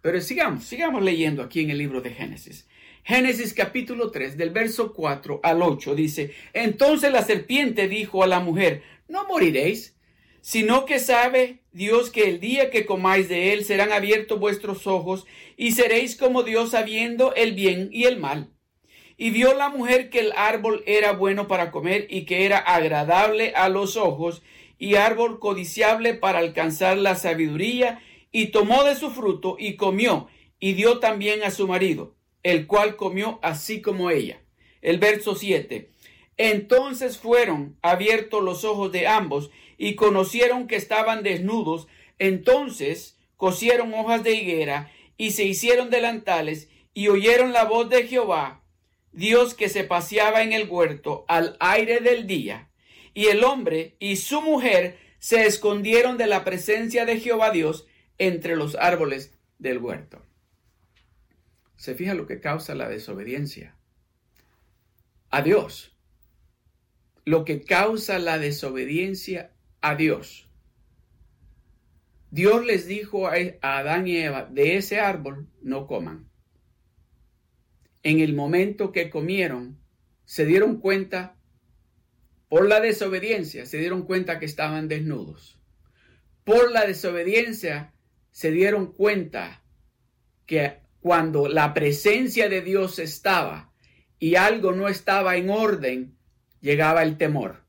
Pero 0.00 0.20
sigamos, 0.20 0.64
sigamos 0.64 1.02
leyendo 1.02 1.42
aquí 1.42 1.62
en 1.62 1.70
el 1.70 1.78
libro 1.78 2.00
de 2.00 2.10
Génesis. 2.10 2.68
Génesis 3.02 3.54
capítulo 3.54 4.12
3, 4.12 4.36
del 4.36 4.50
verso 4.50 4.92
4 4.92 5.40
al 5.42 5.62
8, 5.62 5.94
dice, 5.96 6.32
Entonces 6.52 7.10
la 7.10 7.24
serpiente 7.24 7.88
dijo 7.88 8.22
a 8.22 8.28
la 8.28 8.38
mujer, 8.38 8.82
No 9.08 9.26
moriréis, 9.26 9.96
sino 10.42 10.84
que 10.84 10.98
sabe 11.00 11.63
Dios 11.74 12.10
que 12.10 12.28
el 12.28 12.38
día 12.38 12.70
que 12.70 12.86
comáis 12.86 13.28
de 13.28 13.52
él 13.52 13.64
serán 13.64 13.90
abiertos 13.90 14.38
vuestros 14.38 14.86
ojos 14.86 15.26
y 15.56 15.72
seréis 15.72 16.16
como 16.16 16.44
Dios 16.44 16.70
sabiendo 16.70 17.34
el 17.34 17.52
bien 17.52 17.88
y 17.90 18.04
el 18.04 18.16
mal. 18.16 18.48
Y 19.16 19.30
vio 19.30 19.54
la 19.54 19.70
mujer 19.70 20.08
que 20.08 20.20
el 20.20 20.32
árbol 20.36 20.84
era 20.86 21.14
bueno 21.14 21.48
para 21.48 21.72
comer 21.72 22.06
y 22.08 22.26
que 22.26 22.46
era 22.46 22.58
agradable 22.58 23.54
a 23.56 23.68
los 23.68 23.96
ojos 23.96 24.40
y 24.78 24.94
árbol 24.94 25.40
codiciable 25.40 26.14
para 26.14 26.38
alcanzar 26.38 26.96
la 26.96 27.16
sabiduría 27.16 28.00
y 28.30 28.46
tomó 28.46 28.84
de 28.84 28.94
su 28.94 29.10
fruto 29.10 29.56
y 29.58 29.74
comió, 29.74 30.28
y 30.60 30.74
dio 30.74 31.00
también 31.00 31.42
a 31.42 31.50
su 31.50 31.66
marido, 31.66 32.14
el 32.44 32.68
cual 32.68 32.94
comió 32.94 33.40
así 33.42 33.80
como 33.80 34.10
ella. 34.10 34.40
El 34.80 34.98
verso 34.98 35.34
7. 35.34 35.90
Entonces 36.36 37.18
fueron 37.18 37.76
abiertos 37.82 38.44
los 38.44 38.64
ojos 38.64 38.92
de 38.92 39.08
ambos, 39.08 39.50
y 39.78 39.94
conocieron 39.94 40.66
que 40.66 40.76
estaban 40.76 41.22
desnudos. 41.22 41.88
Entonces 42.18 43.18
cosieron 43.36 43.92
hojas 43.94 44.22
de 44.22 44.34
higuera, 44.34 44.90
y 45.16 45.30
se 45.30 45.44
hicieron 45.44 45.90
delantales, 45.90 46.68
y 46.92 47.08
oyeron 47.08 47.52
la 47.52 47.64
voz 47.64 47.88
de 47.88 48.06
Jehová, 48.06 48.62
Dios 49.12 49.54
que 49.54 49.68
se 49.68 49.84
paseaba 49.84 50.42
en 50.42 50.52
el 50.52 50.68
huerto 50.68 51.24
al 51.28 51.56
aire 51.60 52.00
del 52.00 52.26
día. 52.26 52.70
Y 53.14 53.26
el 53.26 53.44
hombre 53.44 53.96
y 54.00 54.16
su 54.16 54.42
mujer 54.42 54.98
se 55.18 55.46
escondieron 55.46 56.18
de 56.18 56.26
la 56.26 56.44
presencia 56.44 57.06
de 57.06 57.20
Jehová 57.20 57.50
Dios 57.50 57.86
entre 58.18 58.56
los 58.56 58.74
árboles 58.74 59.32
del 59.58 59.78
huerto. 59.78 60.24
Se 61.76 61.94
fija 61.94 62.14
lo 62.14 62.26
que 62.26 62.40
causa 62.40 62.74
la 62.74 62.88
desobediencia. 62.88 63.76
A 65.30 65.42
Dios. 65.42 65.96
Lo 67.24 67.44
que 67.44 67.62
causa 67.62 68.18
la 68.18 68.38
desobediencia 68.38 69.53
Dios. 69.94 70.48
Dios 72.30 72.64
les 72.66 72.86
dijo 72.86 73.28
a 73.28 73.34
Adán 73.60 74.08
y 74.08 74.16
Eva, 74.16 74.44
de 74.50 74.76
ese 74.76 74.98
árbol 74.98 75.48
no 75.62 75.86
coman. 75.86 76.28
En 78.02 78.20
el 78.20 78.34
momento 78.34 78.90
que 78.90 79.08
comieron, 79.08 79.78
se 80.24 80.44
dieron 80.44 80.80
cuenta, 80.80 81.36
por 82.48 82.66
la 82.66 82.80
desobediencia, 82.80 83.66
se 83.66 83.78
dieron 83.78 84.02
cuenta 84.02 84.38
que 84.38 84.46
estaban 84.46 84.88
desnudos. 84.88 85.60
Por 86.44 86.72
la 86.72 86.86
desobediencia, 86.86 87.92
se 88.30 88.50
dieron 88.50 88.92
cuenta 88.92 89.62
que 90.46 90.78
cuando 91.00 91.48
la 91.48 91.72
presencia 91.72 92.48
de 92.48 92.62
Dios 92.62 92.98
estaba 92.98 93.72
y 94.18 94.36
algo 94.36 94.72
no 94.72 94.88
estaba 94.88 95.36
en 95.36 95.50
orden, 95.50 96.16
llegaba 96.60 97.02
el 97.02 97.16
temor. 97.16 97.63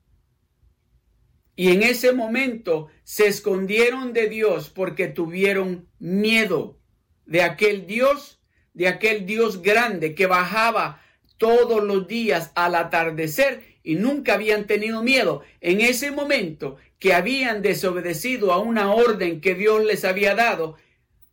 Y 1.56 1.72
en 1.72 1.84
ese 1.84 2.12
momento 2.12 2.90
se 3.04 3.28
escondieron 3.28 4.14
de 4.14 4.28
Dios 4.28 4.70
porque 4.70 5.08
tuvieron 5.08 5.88
miedo 6.00 6.80
de 7.26 7.44
aquel 7.44 7.88
Dios, 7.88 8.42
de 8.74 8.88
aquel 8.88 9.26
Dios 9.26 9.62
grande 9.62 10.16
que 10.16 10.26
bajaba 10.26 11.02
todos 11.38 11.84
los 11.84 12.08
días 12.08 12.52
al 12.56 12.76
atardecer 12.76 13.80
y 13.84 13.96
nunca 13.96 14.34
habían 14.34 14.68
tenido 14.68 15.02
miedo. 15.02 15.44
En 15.62 15.80
ese 15.80 16.12
momento 16.12 16.78
que 17.00 17.14
habían 17.14 17.62
desobedecido 17.62 18.52
a 18.52 18.60
una 18.60 18.94
orden 18.94 19.42
que 19.42 19.56
Dios 19.56 19.84
les 19.86 20.04
había 20.04 20.36
dado, 20.36 20.76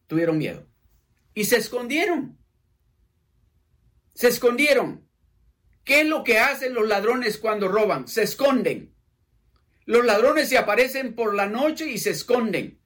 tuvieron 0.06 0.38
miedo. 0.38 0.66
Y 1.34 1.44
se 1.44 1.56
escondieron. 1.56 2.38
Se 4.14 4.28
escondieron. 4.28 5.08
¿Qué 5.84 6.02
es 6.02 6.06
lo 6.06 6.22
que 6.22 6.38
hacen 6.38 6.74
los 6.74 6.86
ladrones 6.86 7.38
cuando 7.38 7.68
roban? 7.68 8.06
Se 8.06 8.22
esconden. 8.22 8.94
Los 9.92 10.06
ladrones 10.06 10.48
se 10.48 10.56
aparecen 10.56 11.14
por 11.14 11.34
la 11.34 11.44
noche 11.44 11.84
y 11.84 11.98
se 11.98 12.08
esconden 12.08 12.78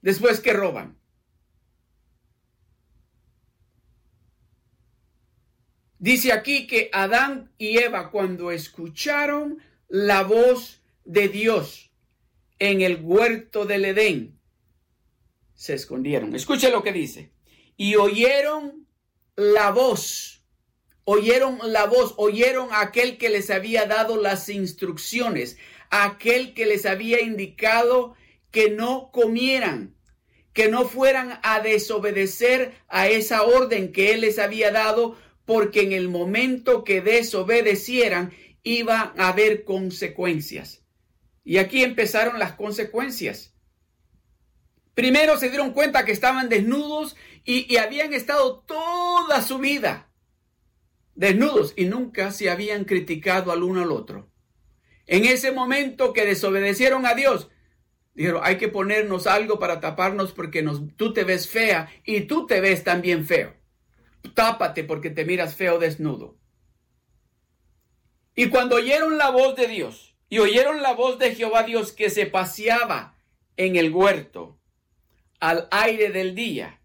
después 0.00 0.38
que 0.38 0.52
roban. 0.52 0.96
Dice 5.98 6.30
aquí 6.30 6.68
que 6.68 6.88
Adán 6.92 7.50
y 7.58 7.78
Eva 7.78 8.12
cuando 8.12 8.52
escucharon 8.52 9.60
la 9.88 10.22
voz 10.22 10.84
de 11.04 11.26
Dios, 11.26 11.90
en 12.60 12.80
el 12.80 13.00
huerto 13.02 13.64
del 13.64 13.84
Edén, 13.84 14.38
se 15.52 15.74
escondieron. 15.74 16.36
Escuche 16.36 16.70
lo 16.70 16.84
que 16.84 16.92
dice. 16.92 17.32
Y 17.76 17.96
oyeron 17.96 18.86
la 19.34 19.72
voz, 19.72 20.44
oyeron 21.02 21.58
la 21.64 21.86
voz, 21.86 22.14
oyeron 22.18 22.68
aquel 22.70 23.18
que 23.18 23.30
les 23.30 23.50
había 23.50 23.86
dado 23.86 24.22
las 24.22 24.48
instrucciones, 24.48 25.58
aquel 26.04 26.54
que 26.54 26.66
les 26.66 26.86
había 26.86 27.20
indicado 27.20 28.14
que 28.50 28.70
no 28.70 29.10
comieran, 29.12 29.94
que 30.52 30.68
no 30.68 30.88
fueran 30.88 31.38
a 31.42 31.60
desobedecer 31.60 32.74
a 32.88 33.08
esa 33.08 33.42
orden 33.42 33.92
que 33.92 34.12
él 34.12 34.22
les 34.22 34.38
había 34.38 34.70
dado, 34.70 35.16
porque 35.44 35.82
en 35.82 35.92
el 35.92 36.08
momento 36.08 36.84
que 36.84 37.00
desobedecieran 37.00 38.32
iba 38.62 39.14
a 39.16 39.28
haber 39.28 39.64
consecuencias. 39.64 40.82
Y 41.44 41.58
aquí 41.58 41.84
empezaron 41.84 42.38
las 42.38 42.54
consecuencias. 42.54 43.54
Primero 44.94 45.38
se 45.38 45.50
dieron 45.50 45.72
cuenta 45.72 46.04
que 46.04 46.12
estaban 46.12 46.48
desnudos 46.48 47.16
y, 47.44 47.76
habían 47.76 48.12
estado 48.12 48.60
toda 48.60 49.42
su 49.42 49.58
vida 49.58 50.10
desnudos 51.14 51.74
y 51.76 51.84
nunca 51.84 52.32
se 52.32 52.50
habían 52.50 52.84
criticado 52.84 53.52
al 53.52 53.62
uno 53.62 53.82
al 53.82 53.92
otro. 53.92 54.30
En 55.06 55.24
ese 55.24 55.52
momento 55.52 56.12
que 56.12 56.24
desobedecieron 56.24 57.06
a 57.06 57.14
Dios, 57.14 57.48
dijeron, 58.14 58.40
hay 58.44 58.58
que 58.58 58.68
ponernos 58.68 59.26
algo 59.26 59.58
para 59.58 59.80
taparnos 59.80 60.32
porque 60.32 60.62
nos, 60.62 60.82
tú 60.96 61.12
te 61.12 61.24
ves 61.24 61.48
fea 61.48 61.88
y 62.04 62.22
tú 62.22 62.46
te 62.46 62.60
ves 62.60 62.84
también 62.84 63.26
feo. 63.26 63.54
Tápate 64.34 64.84
porque 64.84 65.10
te 65.10 65.24
miras 65.24 65.54
feo 65.54 65.78
desnudo. 65.78 66.36
Y 68.34 68.48
cuando 68.48 68.76
oyeron 68.76 69.16
la 69.16 69.30
voz 69.30 69.56
de 69.56 69.68
Dios, 69.68 70.06
y 70.28 70.38
oyeron 70.38 70.82
la 70.82 70.92
voz 70.92 71.18
de 71.18 71.34
Jehová 71.34 71.62
Dios 71.62 71.92
que 71.92 72.10
se 72.10 72.26
paseaba 72.26 73.16
en 73.56 73.76
el 73.76 73.92
huerto 73.92 74.58
al 75.40 75.68
aire 75.70 76.10
del 76.10 76.34
día. 76.34 76.80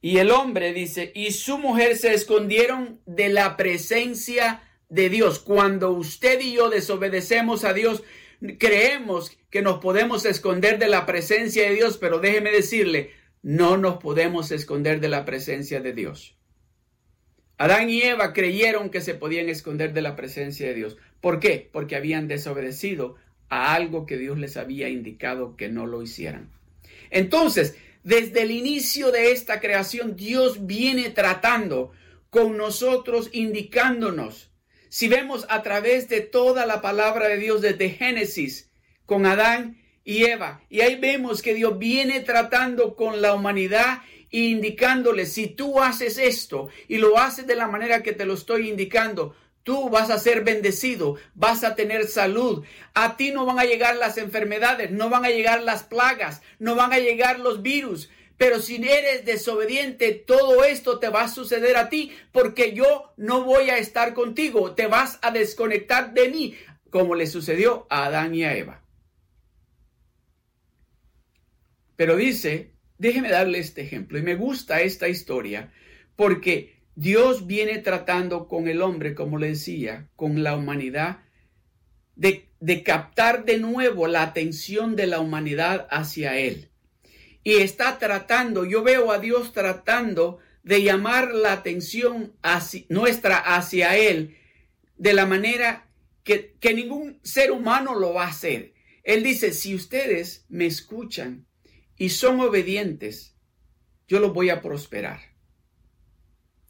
Y 0.00 0.18
el 0.18 0.30
hombre 0.30 0.72
dice, 0.72 1.12
y 1.14 1.32
su 1.32 1.58
mujer 1.58 1.96
se 1.96 2.12
escondieron 2.14 3.00
de 3.06 3.28
la 3.28 3.56
presencia 3.56 4.62
de 4.92 5.08
Dios. 5.08 5.38
Cuando 5.38 5.90
usted 5.90 6.38
y 6.40 6.52
yo 6.52 6.68
desobedecemos 6.68 7.64
a 7.64 7.72
Dios, 7.72 8.02
creemos 8.58 9.38
que 9.50 9.62
nos 9.62 9.78
podemos 9.78 10.26
esconder 10.26 10.78
de 10.78 10.88
la 10.88 11.06
presencia 11.06 11.66
de 11.68 11.74
Dios, 11.74 11.96
pero 11.96 12.20
déjeme 12.20 12.50
decirle, 12.50 13.10
no 13.42 13.78
nos 13.78 13.96
podemos 13.96 14.50
esconder 14.50 15.00
de 15.00 15.08
la 15.08 15.24
presencia 15.24 15.80
de 15.80 15.94
Dios. 15.94 16.36
Adán 17.56 17.88
y 17.88 18.02
Eva 18.02 18.34
creyeron 18.34 18.90
que 18.90 19.00
se 19.00 19.14
podían 19.14 19.48
esconder 19.48 19.94
de 19.94 20.02
la 20.02 20.14
presencia 20.14 20.68
de 20.68 20.74
Dios. 20.74 20.98
¿Por 21.22 21.40
qué? 21.40 21.70
Porque 21.72 21.96
habían 21.96 22.28
desobedecido 22.28 23.16
a 23.48 23.74
algo 23.74 24.04
que 24.04 24.18
Dios 24.18 24.38
les 24.38 24.58
había 24.58 24.90
indicado 24.90 25.56
que 25.56 25.70
no 25.70 25.86
lo 25.86 26.02
hicieran. 26.02 26.50
Entonces, 27.10 27.76
desde 28.02 28.42
el 28.42 28.50
inicio 28.50 29.10
de 29.10 29.32
esta 29.32 29.58
creación, 29.60 30.16
Dios 30.16 30.66
viene 30.66 31.08
tratando 31.10 31.92
con 32.28 32.58
nosotros, 32.58 33.30
indicándonos. 33.32 34.51
Si 34.92 35.08
vemos 35.08 35.46
a 35.48 35.62
través 35.62 36.10
de 36.10 36.20
toda 36.20 36.66
la 36.66 36.82
palabra 36.82 37.26
de 37.28 37.38
Dios 37.38 37.62
desde 37.62 37.88
Génesis, 37.88 38.70
con 39.06 39.24
Adán 39.24 39.80
y 40.04 40.24
Eva, 40.24 40.60
y 40.68 40.82
ahí 40.82 40.96
vemos 40.96 41.40
que 41.40 41.54
Dios 41.54 41.78
viene 41.78 42.20
tratando 42.20 42.94
con 42.94 43.22
la 43.22 43.32
humanidad 43.32 44.02
indicándole, 44.28 45.24
si 45.24 45.46
tú 45.46 45.80
haces 45.80 46.18
esto 46.18 46.68
y 46.88 46.98
lo 46.98 47.16
haces 47.16 47.46
de 47.46 47.56
la 47.56 47.68
manera 47.68 48.02
que 48.02 48.12
te 48.12 48.26
lo 48.26 48.34
estoy 48.34 48.68
indicando, 48.68 49.34
tú 49.62 49.88
vas 49.88 50.10
a 50.10 50.18
ser 50.18 50.44
bendecido, 50.44 51.16
vas 51.34 51.64
a 51.64 51.74
tener 51.74 52.06
salud. 52.06 52.62
A 52.92 53.16
ti 53.16 53.30
no 53.30 53.46
van 53.46 53.58
a 53.58 53.64
llegar 53.64 53.96
las 53.96 54.18
enfermedades, 54.18 54.90
no 54.90 55.08
van 55.08 55.24
a 55.24 55.30
llegar 55.30 55.62
las 55.62 55.84
plagas, 55.84 56.42
no 56.58 56.74
van 56.74 56.92
a 56.92 56.98
llegar 56.98 57.40
los 57.40 57.62
virus, 57.62 58.10
pero 58.42 58.60
si 58.60 58.74
eres 58.74 59.24
desobediente, 59.24 60.10
todo 60.14 60.64
esto 60.64 60.98
te 60.98 61.08
va 61.08 61.22
a 61.22 61.28
suceder 61.28 61.76
a 61.76 61.88
ti, 61.88 62.10
porque 62.32 62.74
yo 62.74 63.12
no 63.16 63.44
voy 63.44 63.70
a 63.70 63.78
estar 63.78 64.14
contigo, 64.14 64.74
te 64.74 64.88
vas 64.88 65.20
a 65.22 65.30
desconectar 65.30 66.12
de 66.12 66.28
mí, 66.28 66.56
como 66.90 67.14
le 67.14 67.28
sucedió 67.28 67.86
a 67.88 68.06
Adán 68.06 68.34
y 68.34 68.42
a 68.42 68.56
Eva. 68.56 68.82
Pero 71.94 72.16
dice, 72.16 72.72
déjeme 72.98 73.30
darle 73.30 73.60
este 73.60 73.82
ejemplo, 73.82 74.18
y 74.18 74.22
me 74.22 74.34
gusta 74.34 74.80
esta 74.80 75.06
historia, 75.06 75.72
porque 76.16 76.82
Dios 76.96 77.46
viene 77.46 77.78
tratando 77.78 78.48
con 78.48 78.66
el 78.66 78.82
hombre, 78.82 79.14
como 79.14 79.38
le 79.38 79.50
decía, 79.50 80.08
con 80.16 80.42
la 80.42 80.56
humanidad, 80.56 81.20
de, 82.16 82.48
de 82.58 82.82
captar 82.82 83.44
de 83.44 83.58
nuevo 83.58 84.08
la 84.08 84.24
atención 84.24 84.96
de 84.96 85.06
la 85.06 85.20
humanidad 85.20 85.86
hacia 85.92 86.36
Él 86.40 86.71
y 87.44 87.54
está 87.54 87.98
tratando, 87.98 88.64
yo 88.64 88.82
veo 88.82 89.10
a 89.10 89.18
Dios 89.18 89.52
tratando 89.52 90.38
de 90.62 90.82
llamar 90.82 91.34
la 91.34 91.52
atención 91.52 92.34
nuestra 92.88 93.38
hacia 93.38 93.96
Él 93.96 94.36
de 94.96 95.12
la 95.12 95.26
manera 95.26 95.88
que, 96.22 96.54
que 96.60 96.72
ningún 96.72 97.18
ser 97.22 97.50
humano 97.50 97.94
lo 97.94 98.14
va 98.14 98.26
a 98.26 98.30
hacer. 98.30 98.74
Él 99.02 99.24
dice, 99.24 99.52
si 99.52 99.74
ustedes 99.74 100.46
me 100.48 100.66
escuchan 100.66 101.46
y 101.96 102.10
son 102.10 102.40
obedientes, 102.40 103.34
yo 104.06 104.20
los 104.20 104.32
voy 104.32 104.50
a 104.50 104.60
prosperar. 104.60 105.20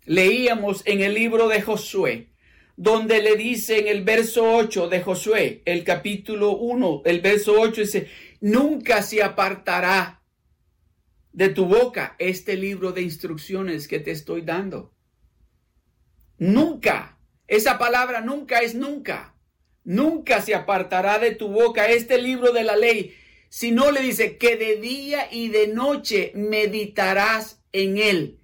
Leíamos 0.05 0.83
en 0.87 1.02
el 1.02 1.14
libro 1.14 1.49
de 1.49 1.61
Josué, 1.61 2.31
donde 2.76 3.21
le 3.21 3.37
dice 3.37 3.79
en 3.79 3.88
el 3.88 4.02
verso 4.02 4.57
8 4.57 4.88
de 4.88 5.02
Josué, 5.02 5.62
el 5.67 5.85
capítulo 5.85 6.52
1, 6.52 7.02
el 7.05 7.21
verso 7.21 7.61
8 7.61 7.83
dice, 7.83 8.09
nunca 8.41 9.02
se 9.02 9.23
apartará 9.23 10.22
de 11.33 11.49
tu 11.49 11.67
boca 11.67 12.15
este 12.19 12.57
libro 12.57 12.93
de 12.93 13.03
instrucciones 13.03 13.89
que 13.89 13.99
te 13.99 14.11
estoy 14.11 14.43
dando. 14.43 14.93
Nunca, 16.39 17.19
esa 17.47 17.79
palabra 17.79 18.21
nunca 18.21 18.61
es 18.61 18.75
nunca. 18.75 19.35
Nunca 19.85 20.41
se 20.41 20.55
apartará 20.55 21.19
de 21.19 21.35
tu 21.35 21.49
boca 21.49 21.87
este 21.87 22.21
libro 22.21 22.53
de 22.53 22.62
la 22.62 22.77
ley, 22.77 23.17
si 23.49 23.73
no 23.73 23.91
le 23.91 24.01
dice 24.01 24.39
que 24.39 24.57
de 24.57 24.77
día 24.77 25.29
y 25.31 25.49
de 25.49 25.69
noche 25.69 26.33
meditarás 26.35 27.62
en 27.73 27.99
él. 27.99 28.39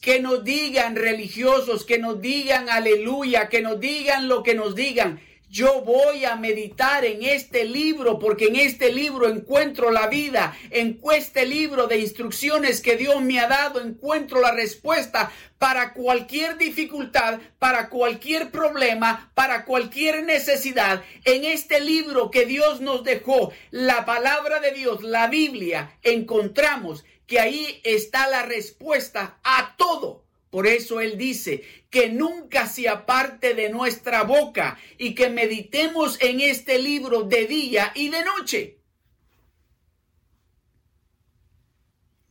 Que 0.00 0.20
nos 0.20 0.44
digan 0.44 0.96
religiosos, 0.96 1.84
que 1.84 1.98
nos 1.98 2.20
digan 2.20 2.68
aleluya, 2.68 3.48
que 3.48 3.62
nos 3.62 3.80
digan 3.80 4.28
lo 4.28 4.42
que 4.42 4.54
nos 4.54 4.74
digan. 4.74 5.20
Yo 5.50 5.80
voy 5.80 6.26
a 6.26 6.36
meditar 6.36 7.06
en 7.06 7.22
este 7.22 7.64
libro 7.64 8.18
porque 8.18 8.48
en 8.48 8.56
este 8.56 8.92
libro 8.92 9.28
encuentro 9.28 9.90
la 9.90 10.06
vida, 10.06 10.54
en 10.68 11.00
este 11.14 11.46
libro 11.46 11.86
de 11.86 11.98
instrucciones 11.98 12.82
que 12.82 12.96
Dios 12.96 13.22
me 13.22 13.40
ha 13.40 13.48
dado, 13.48 13.80
encuentro 13.80 14.42
la 14.42 14.52
respuesta 14.52 15.32
para 15.56 15.94
cualquier 15.94 16.58
dificultad, 16.58 17.40
para 17.58 17.88
cualquier 17.88 18.50
problema, 18.50 19.32
para 19.34 19.64
cualquier 19.64 20.22
necesidad. 20.24 21.02
En 21.24 21.46
este 21.46 21.80
libro 21.80 22.30
que 22.30 22.44
Dios 22.44 22.82
nos 22.82 23.02
dejó, 23.02 23.50
la 23.70 24.04
palabra 24.04 24.60
de 24.60 24.72
Dios, 24.72 25.02
la 25.02 25.28
Biblia, 25.28 25.96
encontramos 26.02 27.06
que 27.26 27.40
ahí 27.40 27.80
está 27.84 28.28
la 28.28 28.42
respuesta 28.42 29.38
a 29.42 29.76
todo 29.78 30.27
por 30.50 30.66
eso 30.66 31.00
Él 31.00 31.18
dice 31.18 31.62
que 31.90 32.08
nunca 32.08 32.66
se 32.66 32.88
aparte 32.88 33.54
de 33.54 33.68
nuestra 33.68 34.22
boca 34.22 34.78
y 34.96 35.14
que 35.14 35.28
meditemos 35.28 36.20
en 36.20 36.40
este 36.40 36.78
libro 36.78 37.22
de 37.22 37.46
día 37.46 37.92
y 37.94 38.08
de 38.08 38.24
noche. 38.24 38.78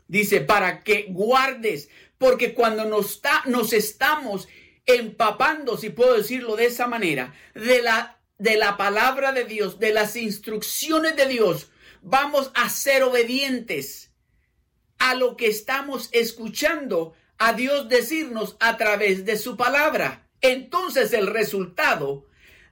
Dice, 0.08 0.42
para 0.42 0.84
que 0.84 1.08
guardes, 1.10 1.90
porque 2.18 2.54
cuando 2.54 2.86
nos, 2.86 3.22
nos 3.46 3.74
estamos 3.74 4.48
empapando, 4.86 5.78
si 5.78 5.90
puedo 5.90 6.16
decirlo 6.16 6.56
de 6.56 6.66
esa 6.66 6.88
manera, 6.88 7.36
de 7.54 7.82
la, 7.82 8.20
de 8.38 8.58
la 8.58 8.78
palabra 8.78 9.32
de 9.34 9.44
Dios, 9.44 9.80
de 9.80 9.94
las 9.94 10.16
instrucciones 10.16 11.16
de 11.18 11.28
Dios, 11.28 11.70
vamos 12.02 12.52
a 12.56 12.70
ser 12.70 13.04
obedientes 13.04 14.12
a 14.98 15.14
lo 15.14 15.36
que 15.36 15.48
estamos 15.48 16.10
escuchando 16.14 17.14
a 17.38 17.54
Dios 17.54 17.90
decirnos 17.90 18.58
a 18.60 18.78
través 18.78 19.26
de 19.26 19.38
su 19.38 19.58
palabra. 19.58 20.28
Entonces 20.42 21.14
el 21.14 21.28
resultado 21.28 22.26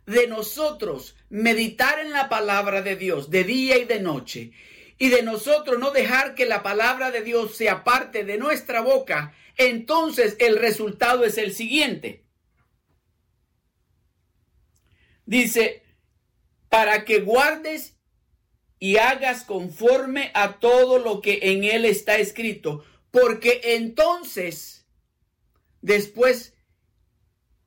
de 0.05 0.27
nosotros 0.27 1.15
meditar 1.29 1.99
en 1.99 2.11
la 2.11 2.29
palabra 2.29 2.81
de 2.81 2.95
Dios 2.95 3.29
de 3.29 3.43
día 3.43 3.77
y 3.77 3.85
de 3.85 3.99
noche 3.99 4.51
y 4.97 5.09
de 5.09 5.23
nosotros 5.23 5.79
no 5.79 5.91
dejar 5.91 6.35
que 6.35 6.45
la 6.45 6.63
palabra 6.63 7.11
de 7.11 7.21
Dios 7.21 7.55
sea 7.55 7.83
parte 7.83 8.23
de 8.23 8.37
nuestra 8.37 8.81
boca, 8.81 9.33
entonces 9.57 10.37
el 10.39 10.57
resultado 10.57 11.25
es 11.25 11.37
el 11.37 11.53
siguiente. 11.53 12.23
Dice, 15.25 15.83
para 16.69 17.03
que 17.03 17.19
guardes 17.21 17.97
y 18.79 18.97
hagas 18.97 19.43
conforme 19.43 20.31
a 20.33 20.59
todo 20.59 20.99
lo 20.99 21.19
que 21.19 21.39
en 21.41 21.63
él 21.63 21.83
está 21.85 22.17
escrito, 22.17 22.85
porque 23.15 23.61
entonces, 23.63 24.85
después 25.81 26.53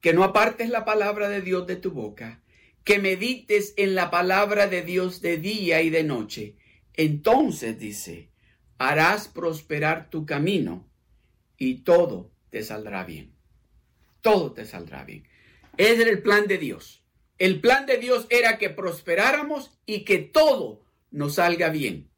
que 0.03 0.13
no 0.13 0.23
apartes 0.23 0.69
la 0.69 0.85
palabra 0.85 1.31
de 1.31 1.41
Dios 1.41 1.67
de 1.67 1.77
tu 1.77 1.91
boca, 1.91 2.43
que 2.85 2.99
medites 2.99 3.73
en 3.79 3.95
la 3.95 4.11
palabra 4.11 4.67
de 4.67 4.83
Dios 4.83 5.23
de 5.23 5.39
día 5.39 5.81
y 5.81 5.89
de 5.89 6.05
noche, 6.05 6.57
entonces 6.93 7.79
dice, 7.79 8.29
harás 8.77 9.27
prosperar 9.27 10.11
tu 10.11 10.27
camino 10.27 10.87
y 11.57 11.77
todo 11.77 12.31
te 12.51 12.63
saldrá 12.63 13.05
bien. 13.05 13.33
Todo 14.21 14.53
te 14.53 14.67
saldrá 14.67 15.05
bien. 15.05 15.27
Ese 15.79 16.03
era 16.03 16.11
el 16.11 16.21
plan 16.21 16.47
de 16.47 16.59
Dios. 16.59 17.03
El 17.39 17.63
plan 17.63 17.87
de 17.87 17.97
Dios 17.97 18.27
era 18.29 18.59
que 18.59 18.69
prosperáramos 18.69 19.71
y 19.87 20.05
que 20.05 20.19
todo 20.19 20.85
nos 21.11 21.37
salga 21.37 21.71
bien. 21.71 22.11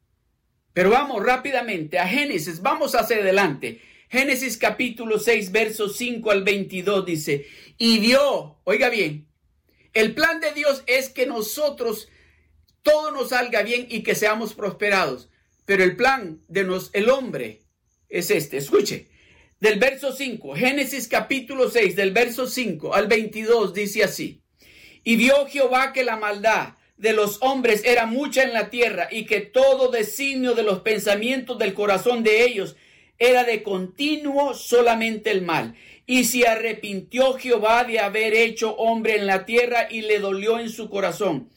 Pero 0.73 0.91
vamos 0.91 1.25
rápidamente 1.25 1.99
a 1.99 2.07
Génesis, 2.07 2.63
vamos 2.63 2.95
hacia 2.95 3.17
adelante. 3.17 3.81
Génesis 4.09 4.57
capítulo 4.57 5.19
6, 5.19 5.53
versos 5.53 5.97
5 5.97 6.31
al 6.31 6.43
22 6.43 7.07
dice, 7.07 7.47
y 7.79 7.99
vio, 7.99 8.59
oiga 8.65 8.89
bien, 8.89 9.27
el 9.93 10.15
plan 10.15 10.41
de 10.41 10.53
Dios 10.53 10.83
es 10.87 11.09
que 11.09 11.27
nosotros 11.27 12.09
todo 12.83 13.11
nos 13.11 13.31
salga 13.31 13.63
bien 13.63 13.87
y 13.89 14.03
que 14.03 14.15
seamos 14.15 14.55
prosperados. 14.55 15.29
Pero 15.65 15.85
el 15.85 15.97
plan 15.97 16.41
de 16.49 16.65
nos, 16.65 16.91
el 16.93 17.09
hombre 17.09 17.63
es 18.09 18.31
este. 18.31 18.57
Escuche, 18.57 19.09
del 19.61 19.79
verso 19.79 20.13
5, 20.13 20.55
Génesis 20.55 21.07
capítulo 21.07 21.71
6, 21.71 21.95
del 21.97 22.13
verso 22.13 22.47
5 22.47 22.95
al 22.95 23.07
22 23.07 23.75
dice 23.75 24.05
así. 24.05 24.43
Y 25.05 25.17
vio 25.17 25.47
Jehová 25.47 25.93
que 25.93 26.05
la 26.05 26.17
maldad 26.17 26.75
de 27.01 27.15
los 27.15 27.39
hombres 27.41 27.83
era 27.87 28.05
mucha 28.05 28.43
en 28.43 28.53
la 28.53 28.69
tierra 28.69 29.09
y 29.11 29.25
que 29.25 29.41
todo 29.41 29.91
designio 29.91 30.55
de 30.55 30.63
los 30.63 30.81
pensamientos 30.81 31.59
del 31.59 31.73
corazón 31.73 32.23
de 32.23 32.45
ellos 32.45 32.77
era 33.19 33.45
de 33.45 33.63
continuo 33.63 34.53
solamente 34.53 35.31
el 35.31 35.41
mal. 35.41 35.75
Y 36.07 36.25
se 36.25 36.47
arrepintió 36.47 37.35
Jehová 37.39 37.85
de 37.85 38.01
haber 38.01 38.35
hecho 38.35 38.75
hombre 38.77 39.17
en 39.17 39.27
la 39.27 39.47
tierra 39.47 39.89
y 39.91 40.03
le 40.03 40.19
dolió 40.19 40.59
en 40.59 40.69
su 40.69 40.91
corazón. 40.91 41.49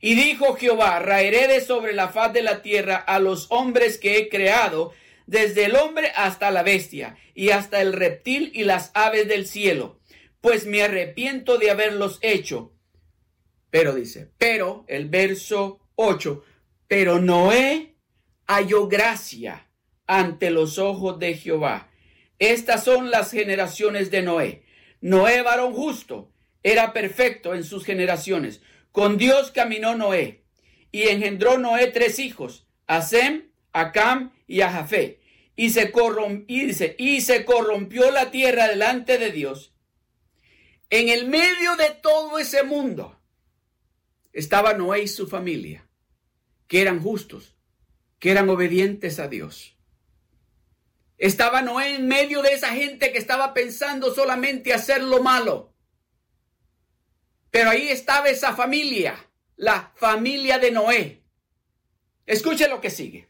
Y 0.00 0.14
dijo 0.14 0.54
Jehová, 0.54 1.00
raeré 1.00 1.48
de 1.48 1.60
sobre 1.60 1.94
la 1.94 2.08
faz 2.08 2.32
de 2.32 2.42
la 2.42 2.62
tierra 2.62 2.96
a 2.96 3.18
los 3.18 3.50
hombres 3.50 3.98
que 3.98 4.18
he 4.18 4.28
creado, 4.28 4.92
desde 5.26 5.64
el 5.64 5.74
hombre 5.74 6.12
hasta 6.14 6.52
la 6.52 6.62
bestia, 6.62 7.16
y 7.34 7.50
hasta 7.50 7.80
el 7.80 7.92
reptil 7.92 8.52
y 8.54 8.64
las 8.64 8.90
aves 8.94 9.26
del 9.26 9.46
cielo, 9.46 9.98
pues 10.40 10.66
me 10.66 10.82
arrepiento 10.82 11.58
de 11.58 11.70
haberlos 11.70 12.18
hecho 12.20 12.71
pero 13.72 13.94
dice, 13.94 14.30
pero 14.36 14.84
el 14.86 15.08
verso 15.08 15.80
8, 15.94 16.44
pero 16.86 17.20
Noé 17.20 17.96
halló 18.46 18.86
gracia 18.86 19.70
ante 20.06 20.50
los 20.50 20.76
ojos 20.76 21.18
de 21.18 21.32
Jehová. 21.38 21.90
Estas 22.38 22.84
son 22.84 23.10
las 23.10 23.30
generaciones 23.30 24.10
de 24.10 24.20
Noé. 24.20 24.66
Noé, 25.00 25.40
varón 25.40 25.72
justo, 25.72 26.30
era 26.62 26.92
perfecto 26.92 27.54
en 27.54 27.64
sus 27.64 27.86
generaciones. 27.86 28.60
Con 28.90 29.16
Dios 29.16 29.52
caminó 29.52 29.94
Noé 29.96 30.44
y 30.90 31.04
engendró 31.04 31.56
Noé 31.56 31.86
tres 31.86 32.18
hijos, 32.18 32.66
a 32.86 33.00
Sem, 33.00 33.52
a 33.72 33.90
Cam 33.92 34.34
y 34.46 34.60
a 34.60 34.70
Jafé. 34.70 35.20
Y 35.56 35.70
se, 35.70 35.90
corrompió, 35.92 36.66
y 36.98 37.20
se 37.22 37.44
corrompió 37.46 38.10
la 38.10 38.30
tierra 38.30 38.68
delante 38.68 39.16
de 39.16 39.32
Dios. 39.32 39.72
En 40.90 41.08
el 41.08 41.26
medio 41.26 41.76
de 41.76 41.88
todo 42.02 42.38
ese 42.38 42.64
mundo, 42.64 43.21
estaba 44.32 44.74
Noé 44.74 45.02
y 45.02 45.08
su 45.08 45.26
familia, 45.26 45.88
que 46.66 46.80
eran 46.80 47.00
justos, 47.00 47.54
que 48.18 48.30
eran 48.30 48.48
obedientes 48.48 49.18
a 49.18 49.28
Dios. 49.28 49.76
Estaba 51.18 51.62
Noé 51.62 51.94
en 51.94 52.08
medio 52.08 52.42
de 52.42 52.52
esa 52.52 52.68
gente 52.68 53.12
que 53.12 53.18
estaba 53.18 53.54
pensando 53.54 54.14
solamente 54.14 54.72
hacer 54.72 55.02
lo 55.02 55.22
malo. 55.22 55.72
Pero 57.50 57.70
ahí 57.70 57.88
estaba 57.88 58.28
esa 58.28 58.54
familia, 58.54 59.28
la 59.56 59.92
familia 59.94 60.58
de 60.58 60.70
Noé. 60.70 61.22
Escuche 62.26 62.68
lo 62.68 62.80
que 62.80 62.90
sigue. 62.90 63.28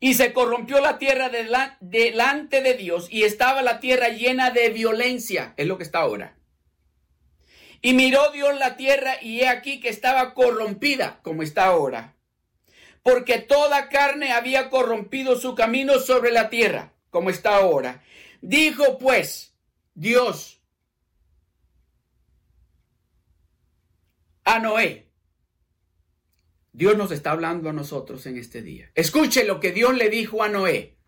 Y 0.00 0.14
se 0.14 0.32
corrompió 0.32 0.80
la 0.80 0.98
tierra 0.98 1.30
delante 1.80 2.62
de 2.62 2.74
Dios 2.74 3.08
y 3.10 3.24
estaba 3.24 3.62
la 3.62 3.80
tierra 3.80 4.08
llena 4.08 4.50
de 4.50 4.70
violencia. 4.70 5.54
Es 5.56 5.66
lo 5.66 5.76
que 5.78 5.84
está 5.84 6.00
ahora. 6.00 6.36
Y 7.82 7.94
miró 7.94 8.30
Dios 8.32 8.58
la 8.58 8.76
tierra 8.76 9.16
y 9.20 9.40
he 9.40 9.48
aquí 9.48 9.80
que 9.80 9.88
estaba 9.88 10.34
corrompida 10.34 11.20
como 11.22 11.42
está 11.42 11.66
ahora. 11.66 12.16
Porque 13.02 13.38
toda 13.38 13.88
carne 13.88 14.32
había 14.32 14.70
corrompido 14.70 15.38
su 15.38 15.54
camino 15.54 16.00
sobre 16.00 16.32
la 16.32 16.50
tierra 16.50 16.92
como 17.10 17.30
está 17.30 17.56
ahora. 17.56 18.02
Dijo 18.40 18.98
pues 18.98 19.54
Dios 19.94 20.60
a 24.44 24.58
Noé, 24.58 25.06
Dios 26.72 26.96
nos 26.96 27.10
está 27.10 27.30
hablando 27.30 27.70
a 27.70 27.72
nosotros 27.72 28.26
en 28.26 28.36
este 28.36 28.60
día. 28.60 28.90
Escuche 28.94 29.44
lo 29.44 29.60
que 29.60 29.72
Dios 29.72 29.96
le 29.96 30.10
dijo 30.10 30.42
a 30.42 30.48
Noé. 30.48 30.98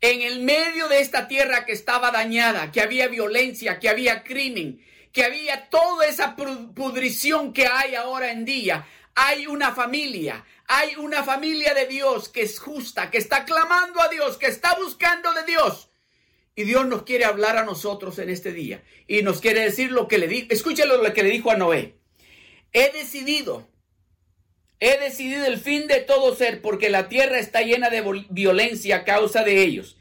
En 0.00 0.20
el 0.20 0.42
medio 0.42 0.88
de 0.88 1.00
esta 1.00 1.28
tierra 1.28 1.64
que 1.64 1.72
estaba 1.72 2.10
dañada, 2.10 2.72
que 2.72 2.80
había 2.80 3.08
violencia, 3.08 3.78
que 3.78 3.88
había 3.88 4.24
crimen, 4.24 4.84
que 5.16 5.24
había 5.24 5.70
toda 5.70 6.06
esa 6.06 6.36
pudrición 6.36 7.54
que 7.54 7.66
hay 7.66 7.94
ahora 7.94 8.32
en 8.32 8.44
día, 8.44 8.86
hay 9.14 9.46
una 9.46 9.74
familia, 9.74 10.44
hay 10.66 10.96
una 10.96 11.24
familia 11.24 11.72
de 11.72 11.86
Dios 11.86 12.28
que 12.28 12.42
es 12.42 12.58
justa, 12.58 13.10
que 13.10 13.16
está 13.16 13.46
clamando 13.46 14.02
a 14.02 14.08
Dios, 14.08 14.36
que 14.36 14.44
está 14.44 14.74
buscando 14.74 15.32
de 15.32 15.44
Dios. 15.44 15.88
Y 16.54 16.64
Dios 16.64 16.86
nos 16.86 17.04
quiere 17.04 17.24
hablar 17.24 17.56
a 17.56 17.64
nosotros 17.64 18.18
en 18.18 18.28
este 18.28 18.52
día. 18.52 18.84
Y 19.06 19.22
nos 19.22 19.40
quiere 19.40 19.60
decir 19.60 19.90
lo 19.90 20.06
que 20.06 20.18
le 20.18 20.28
dijo. 20.28 20.48
Escúchelo 20.50 21.02
lo 21.02 21.14
que 21.14 21.22
le 21.22 21.30
dijo 21.30 21.50
a 21.50 21.56
Noé. 21.56 21.96
He 22.74 22.92
decidido 22.92 23.66
He 24.80 24.98
decidido 24.98 25.46
el 25.46 25.56
fin 25.56 25.86
de 25.86 26.00
todo 26.00 26.36
ser 26.36 26.60
porque 26.60 26.90
la 26.90 27.08
tierra 27.08 27.38
está 27.38 27.62
llena 27.62 27.88
de 27.88 28.02
violencia 28.28 28.96
a 28.96 29.04
causa 29.04 29.44
de 29.44 29.62
ellos. 29.62 29.96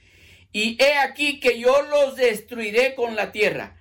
Y 0.51 0.75
he 0.83 0.97
aquí 0.97 1.39
que 1.39 1.57
yo 1.57 1.83
los 1.83 2.17
destruiré 2.17 2.95
con 2.95 3.15
la 3.15 3.31
tierra. 3.31 3.77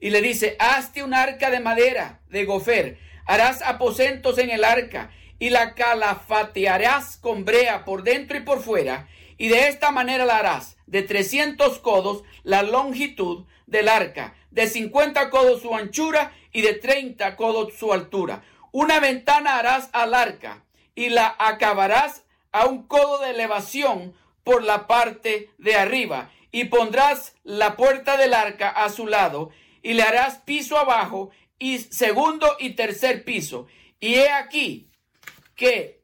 Y 0.00 0.10
le 0.10 0.20
dice, 0.20 0.56
hazte 0.58 1.02
un 1.02 1.14
arca 1.14 1.50
de 1.50 1.60
madera 1.60 2.20
de 2.28 2.44
gofer, 2.44 2.98
harás 3.26 3.62
aposentos 3.62 4.38
en 4.38 4.50
el 4.50 4.64
arca 4.64 5.10
y 5.38 5.50
la 5.50 5.74
calafatearás 5.74 7.16
con 7.16 7.44
brea 7.44 7.84
por 7.84 8.02
dentro 8.02 8.36
y 8.36 8.40
por 8.40 8.60
fuera. 8.60 9.08
Y 9.38 9.48
de 9.48 9.68
esta 9.68 9.90
manera 9.90 10.24
la 10.24 10.38
harás 10.38 10.76
de 10.86 11.02
300 11.02 11.78
codos 11.80 12.24
la 12.42 12.62
longitud 12.62 13.46
del 13.66 13.88
arca, 13.88 14.34
de 14.50 14.66
50 14.66 15.30
codos 15.30 15.62
su 15.62 15.74
anchura 15.74 16.32
y 16.52 16.62
de 16.62 16.74
30 16.74 17.36
codos 17.36 17.74
su 17.74 17.92
altura 17.92 18.42
una 18.78 19.00
ventana 19.00 19.58
harás 19.58 19.88
al 19.94 20.12
arca 20.12 20.62
y 20.94 21.08
la 21.08 21.34
acabarás 21.38 22.24
a 22.52 22.66
un 22.66 22.86
codo 22.86 23.20
de 23.20 23.30
elevación 23.30 24.14
por 24.44 24.62
la 24.62 24.86
parte 24.86 25.48
de 25.56 25.76
arriba 25.76 26.30
y 26.52 26.64
pondrás 26.64 27.34
la 27.42 27.74
puerta 27.76 28.18
del 28.18 28.34
arca 28.34 28.68
a 28.68 28.90
su 28.90 29.06
lado 29.06 29.48
y 29.86 29.94
le 29.94 30.02
harás 30.02 30.38
piso 30.38 30.76
abajo 30.76 31.30
y 31.60 31.78
segundo 31.78 32.56
y 32.58 32.70
tercer 32.70 33.22
piso. 33.22 33.68
Y 34.00 34.14
he 34.16 34.30
aquí 34.30 34.90
que 35.54 36.02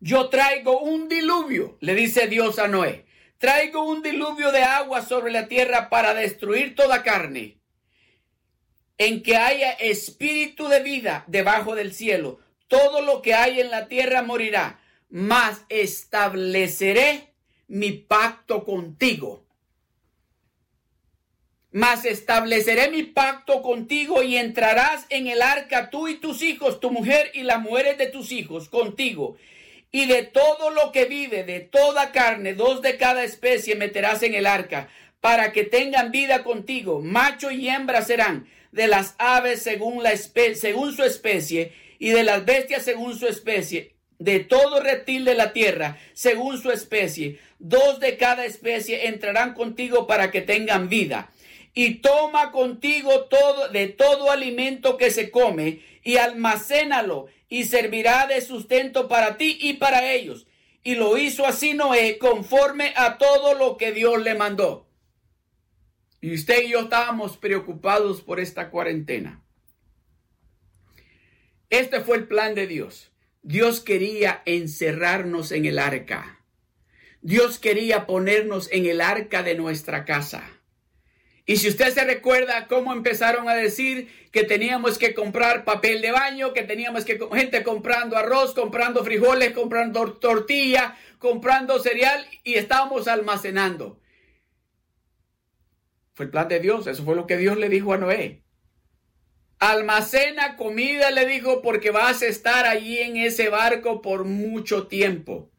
yo 0.00 0.28
traigo 0.28 0.80
un 0.80 1.08
diluvio, 1.08 1.78
le 1.78 1.94
dice 1.94 2.26
Dios 2.26 2.58
a 2.58 2.66
Noé. 2.66 3.06
Traigo 3.38 3.84
un 3.84 4.02
diluvio 4.02 4.50
de 4.50 4.64
agua 4.64 5.02
sobre 5.02 5.30
la 5.30 5.46
tierra 5.46 5.88
para 5.88 6.14
destruir 6.14 6.74
toda 6.74 7.04
carne 7.04 7.60
en 8.98 9.22
que 9.22 9.36
haya 9.36 9.70
espíritu 9.70 10.66
de 10.66 10.82
vida 10.82 11.22
debajo 11.28 11.76
del 11.76 11.94
cielo. 11.94 12.40
Todo 12.66 13.02
lo 13.02 13.22
que 13.22 13.34
hay 13.34 13.60
en 13.60 13.70
la 13.70 13.86
tierra 13.86 14.22
morirá, 14.22 14.80
mas 15.08 15.64
estableceré 15.68 17.34
mi 17.68 17.92
pacto 17.92 18.64
contigo. 18.64 19.43
Mas 21.74 22.04
estableceré 22.04 22.88
mi 22.88 23.02
pacto 23.02 23.60
contigo 23.60 24.22
y 24.22 24.36
entrarás 24.36 25.06
en 25.08 25.26
el 25.26 25.42
arca 25.42 25.90
tú 25.90 26.06
y 26.06 26.14
tus 26.14 26.40
hijos, 26.40 26.78
tu 26.78 26.92
mujer 26.92 27.32
y 27.34 27.42
las 27.42 27.60
mujeres 27.60 27.98
de 27.98 28.06
tus 28.06 28.30
hijos 28.30 28.68
contigo. 28.68 29.36
Y 29.90 30.06
de 30.06 30.22
todo 30.22 30.70
lo 30.70 30.92
que 30.92 31.06
vive, 31.06 31.42
de 31.42 31.58
toda 31.58 32.12
carne, 32.12 32.54
dos 32.54 32.80
de 32.80 32.96
cada 32.96 33.24
especie 33.24 33.74
meterás 33.74 34.22
en 34.22 34.34
el 34.34 34.46
arca, 34.46 34.88
para 35.20 35.50
que 35.50 35.64
tengan 35.64 36.12
vida 36.12 36.44
contigo. 36.44 37.00
Macho 37.00 37.50
y 37.50 37.68
hembra 37.68 38.02
serán 38.02 38.46
de 38.70 38.86
las 38.86 39.16
aves 39.18 39.60
según, 39.60 40.04
según 40.54 40.94
su 40.94 41.02
especie 41.02 41.72
y 41.98 42.10
de 42.10 42.22
las 42.22 42.44
bestias 42.44 42.84
según 42.84 43.18
su 43.18 43.26
especie, 43.26 43.96
de 44.20 44.38
todo 44.38 44.80
reptil 44.80 45.24
de 45.24 45.34
la 45.34 45.52
tierra 45.52 45.98
según 46.12 46.62
su 46.62 46.70
especie. 46.70 47.40
Dos 47.58 47.98
de 47.98 48.16
cada 48.16 48.44
especie 48.44 49.08
entrarán 49.08 49.54
contigo 49.54 50.06
para 50.06 50.30
que 50.30 50.40
tengan 50.40 50.88
vida. 50.88 51.32
Y 51.74 51.96
toma 51.96 52.52
contigo 52.52 53.24
todo 53.24 53.68
de 53.68 53.88
todo 53.88 54.30
alimento 54.30 54.96
que 54.96 55.10
se 55.10 55.30
come 55.30 55.80
y 56.04 56.16
almacénalo 56.18 57.26
y 57.48 57.64
servirá 57.64 58.26
de 58.26 58.40
sustento 58.40 59.08
para 59.08 59.36
ti 59.36 59.58
y 59.60 59.74
para 59.74 60.12
ellos. 60.12 60.46
Y 60.84 60.94
lo 60.94 61.16
hizo 61.18 61.46
así 61.46 61.74
Noé 61.74 62.18
conforme 62.18 62.92
a 62.96 63.18
todo 63.18 63.54
lo 63.54 63.76
que 63.76 63.92
Dios 63.92 64.22
le 64.22 64.34
mandó. 64.34 64.86
Y 66.20 66.34
usted 66.34 66.62
y 66.62 66.70
yo 66.70 66.80
estábamos 66.80 67.36
preocupados 67.36 68.22
por 68.22 68.40
esta 68.40 68.70
cuarentena. 68.70 69.42
Este 71.70 72.00
fue 72.00 72.16
el 72.16 72.28
plan 72.28 72.54
de 72.54 72.66
Dios. 72.66 73.10
Dios 73.42 73.80
quería 73.80 74.42
encerrarnos 74.46 75.52
en 75.52 75.66
el 75.66 75.78
arca. 75.78 76.40
Dios 77.20 77.58
quería 77.58 78.06
ponernos 78.06 78.70
en 78.72 78.86
el 78.86 79.00
arca 79.00 79.42
de 79.42 79.54
nuestra 79.54 80.04
casa. 80.04 80.53
Y 81.46 81.58
si 81.58 81.68
usted 81.68 81.92
se 81.92 82.04
recuerda 82.04 82.66
cómo 82.68 82.92
empezaron 82.92 83.48
a 83.48 83.54
decir 83.54 84.08
que 84.32 84.44
teníamos 84.44 84.96
que 84.96 85.12
comprar 85.12 85.64
papel 85.64 86.00
de 86.00 86.10
baño, 86.10 86.54
que 86.54 86.62
teníamos 86.62 87.04
que 87.04 87.18
gente 87.34 87.62
comprando 87.62 88.16
arroz, 88.16 88.54
comprando 88.54 89.04
frijoles, 89.04 89.52
comprando 89.52 90.14
tortilla, 90.14 90.96
comprando 91.18 91.78
cereal 91.80 92.26
y 92.44 92.54
estábamos 92.54 93.08
almacenando. 93.08 94.00
Fue 96.14 96.26
el 96.26 96.30
plan 96.30 96.48
de 96.48 96.60
Dios. 96.60 96.86
Eso 96.86 97.04
fue 97.04 97.14
lo 97.14 97.26
que 97.26 97.36
Dios 97.36 97.58
le 97.58 97.68
dijo 97.68 97.92
a 97.92 97.98
Noé. 97.98 98.42
Almacena 99.58 100.56
comida, 100.56 101.10
le 101.10 101.26
dijo, 101.26 101.60
porque 101.62 101.90
vas 101.90 102.22
a 102.22 102.26
estar 102.26 102.66
allí 102.66 102.98
en 102.98 103.16
ese 103.16 103.50
barco 103.50 104.00
por 104.00 104.24
mucho 104.24 104.86
tiempo. 104.86 105.50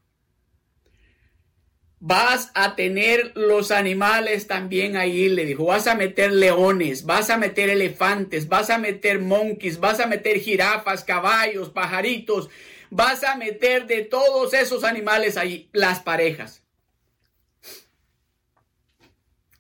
Vas 2.00 2.52
a 2.54 2.76
tener 2.76 3.32
los 3.36 3.72
animales 3.72 4.48
también 4.48 4.98
ahí, 4.98 5.30
le 5.30 5.46
dijo. 5.46 5.66
Vas 5.66 5.88
a 5.88 5.96
meter 5.96 6.32
leones, 6.32 7.06
vas 7.06 7.30
a 7.30 7.38
meter 7.38 7.70
elefantes, 7.70 8.48
vas 8.48 8.70
a 8.70 8.78
meter 8.78 9.20
monkeys, 9.20 9.80
vas 9.80 10.00
a 10.00 10.08
meter 10.08 10.40
jirafas, 10.40 11.04
caballos, 11.04 11.70
pajaritos. 11.70 12.50
Vas 12.90 13.24
a 13.24 13.36
meter 13.36 13.88
de 13.88 14.04
todos 14.04 14.54
esos 14.54 14.84
animales 14.84 15.38
ahí, 15.38 15.70
las 15.74 16.02
parejas. 16.02 16.64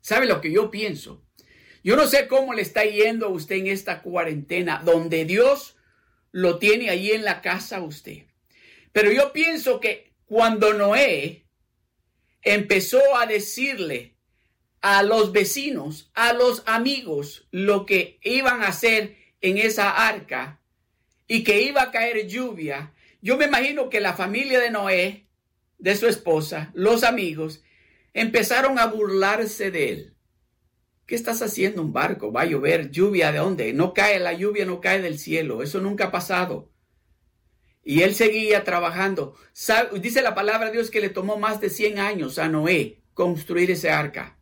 ¿Sabe 0.02 0.28
lo 0.28 0.40
que 0.40 0.52
yo 0.52 0.70
pienso? 0.70 1.24
Yo 1.84 1.96
no 1.96 2.06
sé 2.08 2.28
cómo 2.28 2.54
le 2.54 2.62
está 2.62 2.84
yendo 2.84 3.28
a 3.28 3.30
usted 3.30 3.56
en 3.56 3.68
esta 3.68 4.02
cuarentena, 4.02 4.82
donde 4.84 5.26
Dios 5.26 5.78
lo 6.32 6.60
tiene 6.60 6.90
ahí 6.90 7.12
en 7.12 7.24
la 7.24 7.42
casa 7.42 7.78
a 7.78 7.84
usted. 7.84 8.26
Pero 8.92 9.12
yo 9.12 9.34
pienso 9.34 9.80
que 9.80 10.14
cuando 10.26 10.74
Noé 10.74 11.45
empezó 12.46 13.02
a 13.18 13.26
decirle 13.26 14.16
a 14.80 15.04
los 15.04 15.34
vecinos, 15.34 16.12
a 16.14 16.32
los 16.32 16.64
amigos, 16.68 17.48
lo 17.52 17.86
que 17.86 18.20
iban 18.24 18.64
a 18.64 18.68
hacer 18.68 19.18
en 19.42 19.58
esa 19.58 20.08
arca 20.08 20.62
y 21.28 21.44
que 21.44 21.64
iba 21.64 21.82
a 21.82 21.92
caer 21.92 22.28
lluvia, 22.28 22.94
yo 23.22 23.36
me 23.38 23.46
imagino 23.46 23.90
que 23.90 24.00
la 24.00 24.14
familia 24.14 24.60
de 24.60 24.70
Noé, 24.70 25.28
de 25.80 25.96
su 25.96 26.08
esposa, 26.08 26.72
los 26.76 27.04
amigos, 27.04 27.64
empezaron 28.14 28.78
a 28.78 28.86
burlarse 28.86 29.72
de 29.72 29.90
él. 29.90 30.16
¿Qué 31.08 31.16
estás 31.16 31.42
haciendo 31.42 31.82
un 31.82 31.94
barco? 31.94 32.32
Va 32.32 32.42
a 32.42 32.46
llover, 32.46 32.92
lluvia 32.92 33.32
de 33.32 33.40
dónde? 33.40 33.74
No 33.74 33.94
cae, 33.94 34.20
la 34.20 34.34
lluvia 34.34 34.66
no 34.66 34.82
cae 34.82 35.02
del 35.02 35.18
cielo, 35.18 35.64
eso 35.64 35.82
nunca 35.82 36.06
ha 36.06 36.12
pasado. 36.12 36.72
Y 37.86 38.02
él 38.02 38.16
seguía 38.16 38.66
trabajando. 38.66 39.38
Dice 40.02 40.22
la 40.22 40.36
palabra 40.36 40.68
de 40.68 40.74
Dios 40.74 40.92
que 40.92 41.00
le 41.00 41.10
tomó 41.10 41.38
más 41.38 41.62
de 41.62 41.70
100 41.70 42.00
años 42.00 42.38
a 42.38 42.50
Noé 42.50 43.00
construir 43.14 43.72
ese 43.72 43.90
arca. 43.90 44.38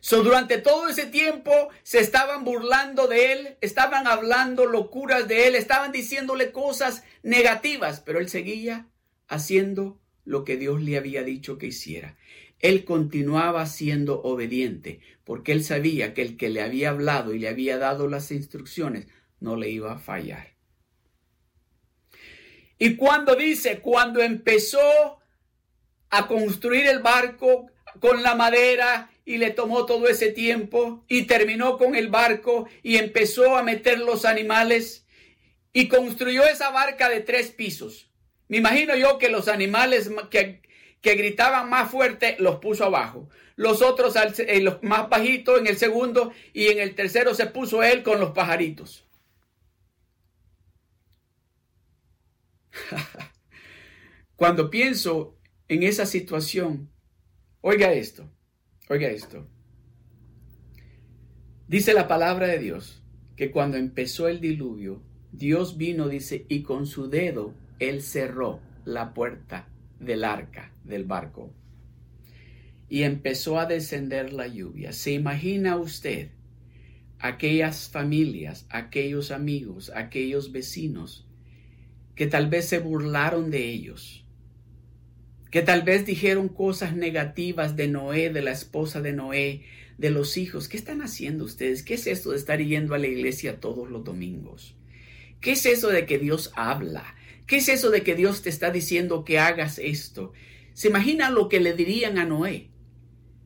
So, 0.00 0.22
durante 0.22 0.58
todo 0.58 0.88
ese 0.88 1.06
tiempo 1.06 1.70
se 1.82 2.00
estaban 2.00 2.44
burlando 2.44 3.06
de 3.06 3.32
él, 3.32 3.56
estaban 3.62 4.06
hablando 4.06 4.66
locuras 4.66 5.26
de 5.28 5.46
él, 5.48 5.54
estaban 5.54 5.92
diciéndole 5.92 6.52
cosas 6.52 7.04
negativas, 7.22 8.00
pero 8.00 8.18
él 8.18 8.28
seguía 8.28 8.90
haciendo 9.28 9.98
lo 10.26 10.44
que 10.44 10.58
Dios 10.58 10.82
le 10.82 10.98
había 10.98 11.22
dicho 11.22 11.56
que 11.56 11.68
hiciera 11.68 12.18
él 12.64 12.86
continuaba 12.86 13.66
siendo 13.66 14.22
obediente, 14.22 15.00
porque 15.24 15.52
él 15.52 15.62
sabía 15.62 16.14
que 16.14 16.22
el 16.22 16.38
que 16.38 16.48
le 16.48 16.62
había 16.62 16.88
hablado 16.88 17.34
y 17.34 17.38
le 17.38 17.50
había 17.50 17.76
dado 17.76 18.08
las 18.08 18.30
instrucciones 18.30 19.06
no 19.38 19.56
le 19.56 19.68
iba 19.68 19.92
a 19.92 19.98
fallar. 19.98 20.53
Y 22.78 22.96
cuando 22.96 23.34
dice, 23.34 23.80
cuando 23.80 24.22
empezó 24.22 25.20
a 26.10 26.26
construir 26.26 26.86
el 26.86 27.00
barco 27.00 27.70
con 28.00 28.22
la 28.22 28.34
madera 28.34 29.10
y 29.24 29.38
le 29.38 29.50
tomó 29.50 29.86
todo 29.86 30.08
ese 30.08 30.30
tiempo 30.30 31.04
y 31.08 31.22
terminó 31.22 31.78
con 31.78 31.94
el 31.94 32.08
barco 32.08 32.68
y 32.82 32.96
empezó 32.96 33.56
a 33.56 33.62
meter 33.62 33.98
los 33.98 34.24
animales 34.24 35.06
y 35.72 35.88
construyó 35.88 36.44
esa 36.44 36.70
barca 36.70 37.08
de 37.08 37.20
tres 37.20 37.50
pisos. 37.50 38.10
Me 38.48 38.58
imagino 38.58 38.94
yo 38.96 39.18
que 39.18 39.28
los 39.28 39.48
animales 39.48 40.10
que, 40.30 40.62
que 41.00 41.14
gritaban 41.14 41.68
más 41.68 41.90
fuerte 41.90 42.36
los 42.38 42.56
puso 42.56 42.84
abajo. 42.84 43.28
Los 43.56 43.82
otros, 43.82 44.14
eh, 44.16 44.60
los 44.60 44.82
más 44.82 45.08
bajitos 45.08 45.58
en 45.58 45.66
el 45.66 45.76
segundo 45.76 46.32
y 46.52 46.66
en 46.66 46.78
el 46.78 46.94
tercero 46.94 47.34
se 47.34 47.46
puso 47.46 47.82
él 47.82 48.02
con 48.02 48.20
los 48.20 48.32
pajaritos. 48.32 49.03
Cuando 54.36 54.70
pienso 54.70 55.38
en 55.68 55.82
esa 55.82 56.06
situación, 56.06 56.90
oiga 57.60 57.92
esto, 57.92 58.30
oiga 58.88 59.08
esto. 59.08 59.46
Dice 61.68 61.94
la 61.94 62.08
palabra 62.08 62.46
de 62.46 62.58
Dios 62.58 63.02
que 63.36 63.50
cuando 63.50 63.76
empezó 63.76 64.28
el 64.28 64.40
diluvio, 64.40 65.02
Dios 65.32 65.76
vino, 65.76 66.08
dice, 66.08 66.46
y 66.48 66.62
con 66.62 66.86
su 66.86 67.08
dedo 67.08 67.54
él 67.78 68.02
cerró 68.02 68.60
la 68.84 69.14
puerta 69.14 69.68
del 69.98 70.24
arca 70.24 70.72
del 70.84 71.04
barco 71.04 71.52
y 72.88 73.02
empezó 73.02 73.58
a 73.58 73.66
descender 73.66 74.32
la 74.32 74.46
lluvia. 74.46 74.92
¿Se 74.92 75.12
imagina 75.12 75.76
usted 75.76 76.30
aquellas 77.18 77.88
familias, 77.88 78.66
aquellos 78.68 79.30
amigos, 79.30 79.90
aquellos 79.94 80.52
vecinos 80.52 81.26
que 82.14 82.26
tal 82.26 82.48
vez 82.48 82.66
se 82.66 82.78
burlaron 82.78 83.50
de 83.50 83.70
ellos, 83.70 84.24
que 85.50 85.62
tal 85.62 85.82
vez 85.82 86.04
dijeron 86.06 86.48
cosas 86.48 86.96
negativas 86.96 87.76
de 87.76 87.88
Noé, 87.88 88.30
de 88.30 88.42
la 88.42 88.52
esposa 88.52 89.00
de 89.00 89.12
Noé, 89.12 89.62
de 89.98 90.10
los 90.10 90.36
hijos. 90.36 90.68
¿Qué 90.68 90.76
están 90.76 91.02
haciendo 91.02 91.44
ustedes? 91.44 91.82
¿Qué 91.82 91.94
es 91.94 92.06
esto 92.06 92.32
de 92.32 92.38
estar 92.38 92.60
yendo 92.60 92.94
a 92.94 92.98
la 92.98 93.06
iglesia 93.06 93.60
todos 93.60 93.88
los 93.88 94.04
domingos? 94.04 94.74
¿Qué 95.40 95.52
es 95.52 95.66
eso 95.66 95.88
de 95.88 96.06
que 96.06 96.18
Dios 96.18 96.52
habla? 96.56 97.14
¿Qué 97.46 97.56
es 97.56 97.68
eso 97.68 97.90
de 97.90 98.02
que 98.02 98.14
Dios 98.14 98.42
te 98.42 98.48
está 98.48 98.70
diciendo 98.70 99.24
que 99.24 99.38
hagas 99.38 99.78
esto? 99.78 100.32
¿Se 100.72 100.88
imagina 100.88 101.30
lo 101.30 101.48
que 101.48 101.60
le 101.60 101.74
dirían 101.74 102.18
a 102.18 102.24
Noé? 102.24 102.70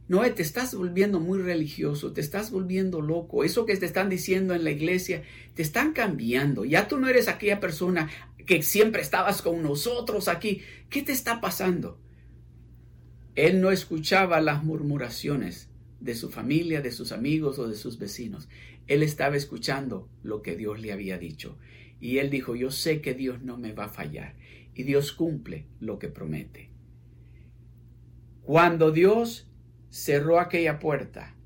Noé, 0.09 0.31
te 0.31 0.40
estás 0.40 0.74
volviendo 0.74 1.20
muy 1.20 1.38
religioso, 1.42 2.12
te 2.14 2.22
estás 2.22 2.50
volviendo 2.50 3.02
loco. 3.02 3.44
Eso 3.44 3.66
que 3.66 3.76
te 3.76 3.85
están 3.85 4.09
diciendo 4.09 4.54
en 4.54 4.64
la 4.64 4.70
iglesia, 4.70 5.22
te 5.54 5.61
están 5.61 5.92
cambiando. 5.92 6.64
Ya 6.64 6.88
tú 6.88 6.96
no 6.98 7.09
eres 7.09 7.28
aquella 7.28 7.61
persona 7.61 8.09
que 8.49 8.63
siempre 8.63 9.03
estabas 9.03 9.43
con 9.43 9.63
nosotros 9.63 10.27
aquí. 10.27 10.63
¿Qué 10.89 11.03
te 11.03 11.13
está 11.13 11.39
pasando? 11.43 12.01
Él 13.35 13.61
no 13.61 13.71
escuchaba 13.71 14.41
las 14.41 14.65
murmuraciones 14.65 15.69
de 16.01 16.15
su 16.15 16.31
familia, 16.31 16.81
de 16.81 16.91
sus 16.91 17.13
amigos 17.13 17.59
o 17.59 17.69
de 17.69 17.77
sus 17.77 17.99
vecinos. 17.99 18.49
Él 18.87 19.03
estaba 19.03 19.37
escuchando 19.37 20.09
lo 20.23 20.41
que 20.41 20.57
Dios 20.57 20.81
le 20.81 20.93
había 20.93 21.19
dicho. 21.19 21.59
Y 22.01 22.19
él 22.19 22.31
dijo, 22.31 22.57
yo 22.57 22.71
sé 22.71 23.03
que 23.03 23.13
Dios 23.13 23.43
no 23.43 23.59
me 23.59 23.75
va 23.75 23.85
a 23.85 23.91
fallar. 23.91 24.35
Y 24.75 24.85
Dios 24.85 25.13
cumple 25.13 25.67
lo 25.79 25.99
que 25.99 26.09
promete. 26.09 26.71
Cuando 28.41 28.93
Dios 28.93 29.47
cerró 29.91 30.41
aquella 30.41 30.79
puerta, 30.79 31.37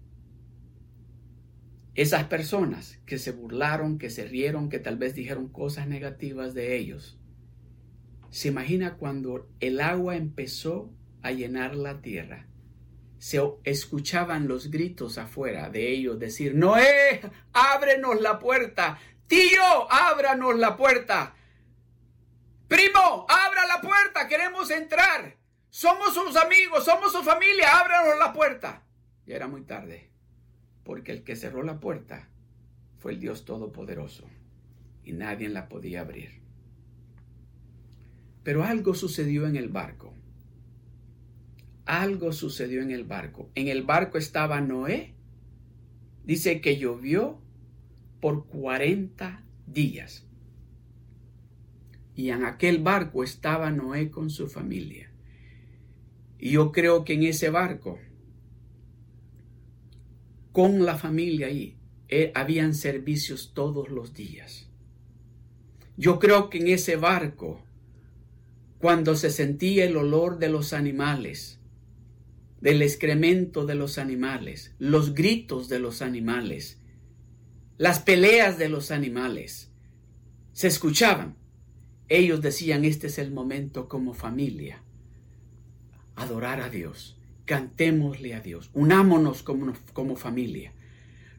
esas 1.95 2.25
personas 2.25 2.99
que 3.07 3.19
se 3.19 3.33
burlaron, 3.33 3.99
que 3.99 4.11
se 4.11 4.25
rieron, 4.25 4.69
que 4.69 4.79
tal 4.79 4.97
vez 4.97 5.15
dijeron 5.15 5.49
cosas 5.49 5.87
negativas 5.87 6.55
de 6.55 6.77
ellos, 6.77 7.19
se 8.31 8.49
imagina 8.49 8.97
cuando 8.97 9.49
el 9.61 9.81
agua 9.81 10.17
empezó 10.17 10.91
a 11.23 11.33
llenar 11.33 11.77
la 11.77 12.01
tierra. 12.01 12.47
Se 13.19 13.41
escuchaban 13.65 14.49
los 14.49 14.71
gritos 14.71 15.19
afuera 15.19 15.69
de 15.69 15.93
ellos 15.93 16.19
decir, 16.19 16.55
Noé, 16.55 17.21
ábrenos 17.53 18.21
la 18.21 18.39
puerta. 18.39 18.99
Tío, 19.27 19.91
ábranos 19.91 20.59
la 20.59 20.77
puerta. 20.77 21.35
Primo, 22.69 23.27
abra 23.29 23.67
la 23.67 23.83
puerta, 23.83 24.27
queremos 24.27 24.71
entrar. 24.71 25.37
Somos 25.69 26.15
sus 26.15 26.35
amigos, 26.37 26.87
somos 26.87 27.13
su 27.13 27.23
familia, 27.23 27.79
ábranos 27.79 28.19
la 28.19 28.33
puerta. 28.33 28.83
Ya 29.27 29.37
era 29.37 29.47
muy 29.47 29.63
tarde, 29.63 30.11
porque 30.85 31.13
el 31.13 31.23
que 31.23 31.37
cerró 31.37 31.63
la 31.63 31.81
puerta 31.81 32.29
fue 32.99 33.13
el 33.13 33.21
Dios 33.21 33.45
Todopoderoso 33.45 34.25
y 35.05 35.13
nadie 35.13 35.49
la 35.49 35.69
podía 35.69 36.01
abrir. 36.01 36.43
Pero 38.43 38.65
algo 38.65 38.95
sucedió 38.95 39.47
en 39.47 39.57
el 39.57 39.69
barco. 39.69 40.15
Algo 41.85 42.33
sucedió 42.33 42.83
en 42.83 42.91
el 42.91 43.05
barco. 43.05 43.51
En 43.55 43.69
el 43.69 43.83
barco 43.83 44.19
estaba 44.19 44.61
Noé. 44.61 45.15
Dice 46.25 46.61
que 46.61 46.77
llovió 46.77 47.41
por 48.21 48.47
40 48.47 49.43
días. 49.67 50.27
Y 52.15 52.31
en 52.31 52.45
aquel 52.45 52.83
barco 52.83 53.25
estaba 53.25 53.71
Noé 53.71 54.11
con 54.11 54.31
su 54.31 54.49
familia. 54.49 55.11
Y 56.39 56.53
yo 56.53 56.73
creo 56.73 57.05
que 57.05 57.15
en 57.15 57.25
ese 57.25 57.51
barco, 57.51 57.99
con 60.53 60.85
la 60.85 60.97
familia 60.97 61.49
ahí, 61.49 61.77
eh, 62.09 62.31
habían 62.35 62.75
servicios 62.75 63.53
todos 63.55 63.89
los 63.89 64.15
días. 64.15 64.69
Yo 65.97 66.19
creo 66.19 66.51
que 66.51 66.59
en 66.59 66.69
ese 66.69 66.97
barco, 66.97 67.63
cuando 68.79 69.17
se 69.17 69.31
sentía 69.31 69.85
el 69.85 69.97
olor 69.97 70.39
de 70.39 70.49
los 70.49 70.73
animales, 70.73 71.59
del 72.61 72.83
excremento 72.83 73.67
de 73.67 73.75
los 73.75 73.99
animales, 73.99 74.75
los 74.79 75.15
gritos 75.15 75.69
de 75.69 75.79
los 75.81 76.01
animales, 76.01 76.79
las 77.79 77.99
peleas 77.99 78.59
de 78.59 78.69
los 78.69 78.91
animales, 78.91 79.71
se 80.53 80.69
escuchaban. 80.69 81.37
Ellos 82.09 82.41
decían, 82.41 82.85
este 82.85 83.09
es 83.09 83.19
el 83.19 83.33
momento 83.33 83.89
como 83.89 84.15
familia 84.15 84.83
adorar 86.15 86.61
a 86.61 86.69
Dios, 86.69 87.17
cantémosle 87.45 88.35
a 88.35 88.41
Dios, 88.41 88.71
unámonos 88.73 89.43
como, 89.43 89.73
como 89.93 90.17
familia. 90.17 90.73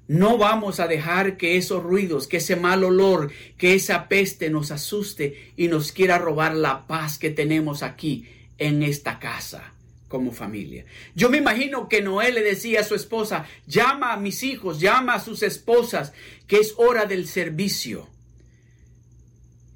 No 0.07 0.37
vamos 0.37 0.79
a 0.79 0.87
dejar 0.87 1.37
que 1.37 1.55
esos 1.57 1.81
ruidos, 1.81 2.27
que 2.27 2.37
ese 2.37 2.57
mal 2.57 2.83
olor, 2.83 3.31
que 3.57 3.73
esa 3.73 4.09
peste 4.09 4.49
nos 4.49 4.71
asuste 4.71 5.53
y 5.55 5.69
nos 5.69 5.91
quiera 5.93 6.17
robar 6.17 6.55
la 6.55 6.87
paz 6.87 7.17
que 7.17 7.29
tenemos 7.29 7.83
aquí 7.83 8.27
en 8.57 8.83
esta 8.83 9.19
casa 9.19 9.73
como 10.09 10.31
familia. 10.31 10.85
Yo 11.15 11.29
me 11.29 11.39
imagino 11.39 11.89
que 11.89 12.01
Noé 12.01 12.31
le 12.31 12.43
decía 12.43 12.81
a 12.81 12.83
su 12.83 12.93
esposa, 12.93 13.47
llama 13.65 14.13
a 14.13 14.17
mis 14.17 14.43
hijos, 14.43 14.79
llama 14.79 15.15
a 15.15 15.19
sus 15.19 15.41
esposas, 15.41 16.13
que 16.45 16.57
es 16.57 16.75
hora 16.77 17.05
del 17.05 17.27
servicio. 17.27 18.09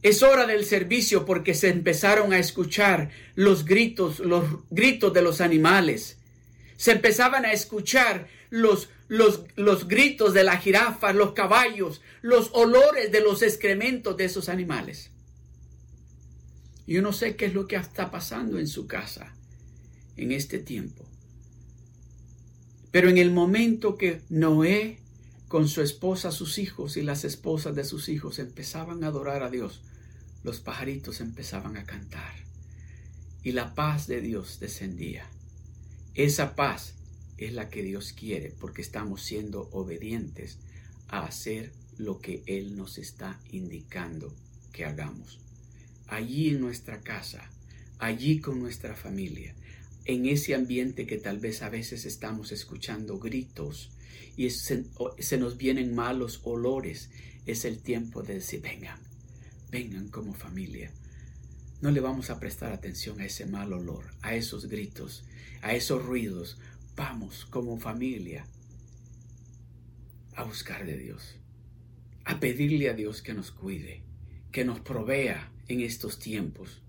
Es 0.03 0.21
hora 0.21 0.45
del 0.45 0.63
servicio 0.63 1.25
porque 1.25 1.55
se 1.55 1.69
empezaron 1.69 2.33
a 2.33 2.37
escuchar 2.37 3.09
los 3.33 3.65
gritos, 3.65 4.19
los 4.19 4.45
gritos 4.69 5.11
de 5.11 5.23
los 5.23 5.41
animales. 5.41 6.16
Se 6.77 6.93
empezaban 6.93 7.43
a 7.45 7.51
escuchar 7.51 8.27
los, 8.49 8.89
los, 9.07 9.41
los 9.55 9.87
gritos 9.87 10.33
de 10.33 10.43
la 10.43 10.57
jirafa, 10.57 11.11
los 11.11 11.33
caballos, 11.33 12.01
los 12.21 12.51
olores 12.53 13.11
de 13.11 13.21
los 13.21 13.41
excrementos 13.41 14.15
de 14.15 14.25
esos 14.25 14.47
animales. 14.47 15.11
Yo 16.87 17.01
no 17.01 17.11
sé 17.11 17.35
qué 17.35 17.47
es 17.47 17.53
lo 17.53 17.67
que 17.67 17.75
está 17.75 18.09
pasando 18.09 18.57
en 18.59 18.67
su 18.67 18.87
casa 18.87 19.33
en 20.15 20.31
este 20.31 20.59
tiempo. 20.59 21.05
Pero 22.91 23.09
en 23.09 23.17
el 23.17 23.31
momento 23.31 23.97
que 23.97 24.21
Noé 24.29 24.99
con 25.47 25.67
su 25.67 25.81
esposa, 25.81 26.31
sus 26.31 26.57
hijos 26.57 26.97
y 26.97 27.01
las 27.01 27.25
esposas 27.25 27.75
de 27.75 27.83
sus 27.83 28.09
hijos 28.09 28.39
empezaban 28.39 29.03
a 29.03 29.07
adorar 29.07 29.43
a 29.43 29.49
Dios, 29.49 29.81
los 30.43 30.59
pajaritos 30.59 31.21
empezaban 31.21 31.77
a 31.77 31.85
cantar 31.85 32.33
y 33.43 33.51
la 33.51 33.75
paz 33.75 34.07
de 34.07 34.21
Dios 34.21 34.59
descendía. 34.59 35.29
Esa 36.17 36.55
paz 36.55 36.95
es 37.37 37.53
la 37.53 37.69
que 37.69 37.83
Dios 37.83 38.11
quiere 38.11 38.49
porque 38.49 38.81
estamos 38.81 39.21
siendo 39.21 39.69
obedientes 39.71 40.57
a 41.09 41.23
hacer 41.23 41.71
lo 41.99 42.17
que 42.17 42.41
Él 42.47 42.75
nos 42.75 42.97
está 42.97 43.39
indicando 43.51 44.33
que 44.71 44.83
hagamos. 44.83 45.39
Allí 46.07 46.49
en 46.49 46.59
nuestra 46.59 47.01
casa, 47.01 47.51
allí 47.99 48.39
con 48.39 48.59
nuestra 48.59 48.95
familia, 48.95 49.53
en 50.05 50.25
ese 50.25 50.55
ambiente 50.55 51.05
que 51.05 51.19
tal 51.19 51.37
vez 51.37 51.61
a 51.61 51.69
veces 51.69 52.03
estamos 52.05 52.51
escuchando 52.51 53.19
gritos 53.19 53.91
y 54.35 54.49
se, 54.49 54.85
se 55.19 55.37
nos 55.37 55.57
vienen 55.57 55.93
malos 55.93 56.41
olores, 56.45 57.11
es 57.45 57.63
el 57.63 57.77
tiempo 57.77 58.23
de 58.23 58.35
decir, 58.35 58.61
vengan, 58.61 58.99
vengan 59.69 60.07
como 60.07 60.33
familia. 60.33 60.91
No 61.79 61.91
le 61.91 61.99
vamos 61.99 62.31
a 62.31 62.39
prestar 62.39 62.73
atención 62.73 63.21
a 63.21 63.25
ese 63.25 63.45
mal 63.45 63.71
olor, 63.71 64.05
a 64.23 64.33
esos 64.33 64.65
gritos, 64.67 65.25
a 65.61 65.75
esos 65.75 66.03
ruidos. 66.03 66.57
Vamos 66.95 67.45
como 67.45 67.77
familia 67.77 68.47
a 70.35 70.43
buscar 70.43 70.87
de 70.87 70.97
Dios, 70.97 71.35
a 72.25 72.39
pedirle 72.39 72.89
a 72.89 72.93
Dios 72.93 73.21
que 73.21 73.35
nos 73.35 73.51
cuide, 73.51 74.01
que 74.51 74.65
nos 74.65 74.79
provea 74.79 75.51
en 75.67 75.81
estos 75.81 76.17
tiempos, 76.17 76.81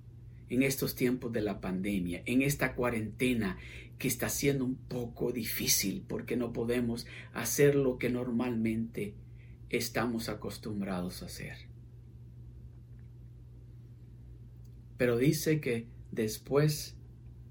en 0.48 0.62
estos 0.62 0.94
tiempos 0.94 1.32
de 1.34 1.42
la 1.42 1.60
pandemia, 1.60 2.22
en 2.24 2.40
esta 2.40 2.74
cuarentena 2.74 3.58
que 3.98 4.08
está 4.08 4.30
siendo 4.30 4.64
un 4.64 4.76
poco 4.76 5.32
difícil 5.32 6.02
porque 6.08 6.38
no 6.38 6.54
podemos 6.54 7.06
hacer 7.34 7.74
lo 7.74 7.98
que 7.98 8.08
normalmente 8.08 9.12
estamos 9.68 10.30
acostumbrados 10.30 11.22
a 11.22 11.26
hacer. 11.26 11.67
Pero 14.98 15.16
dice 15.16 15.60
que 15.60 15.86
después 16.10 16.96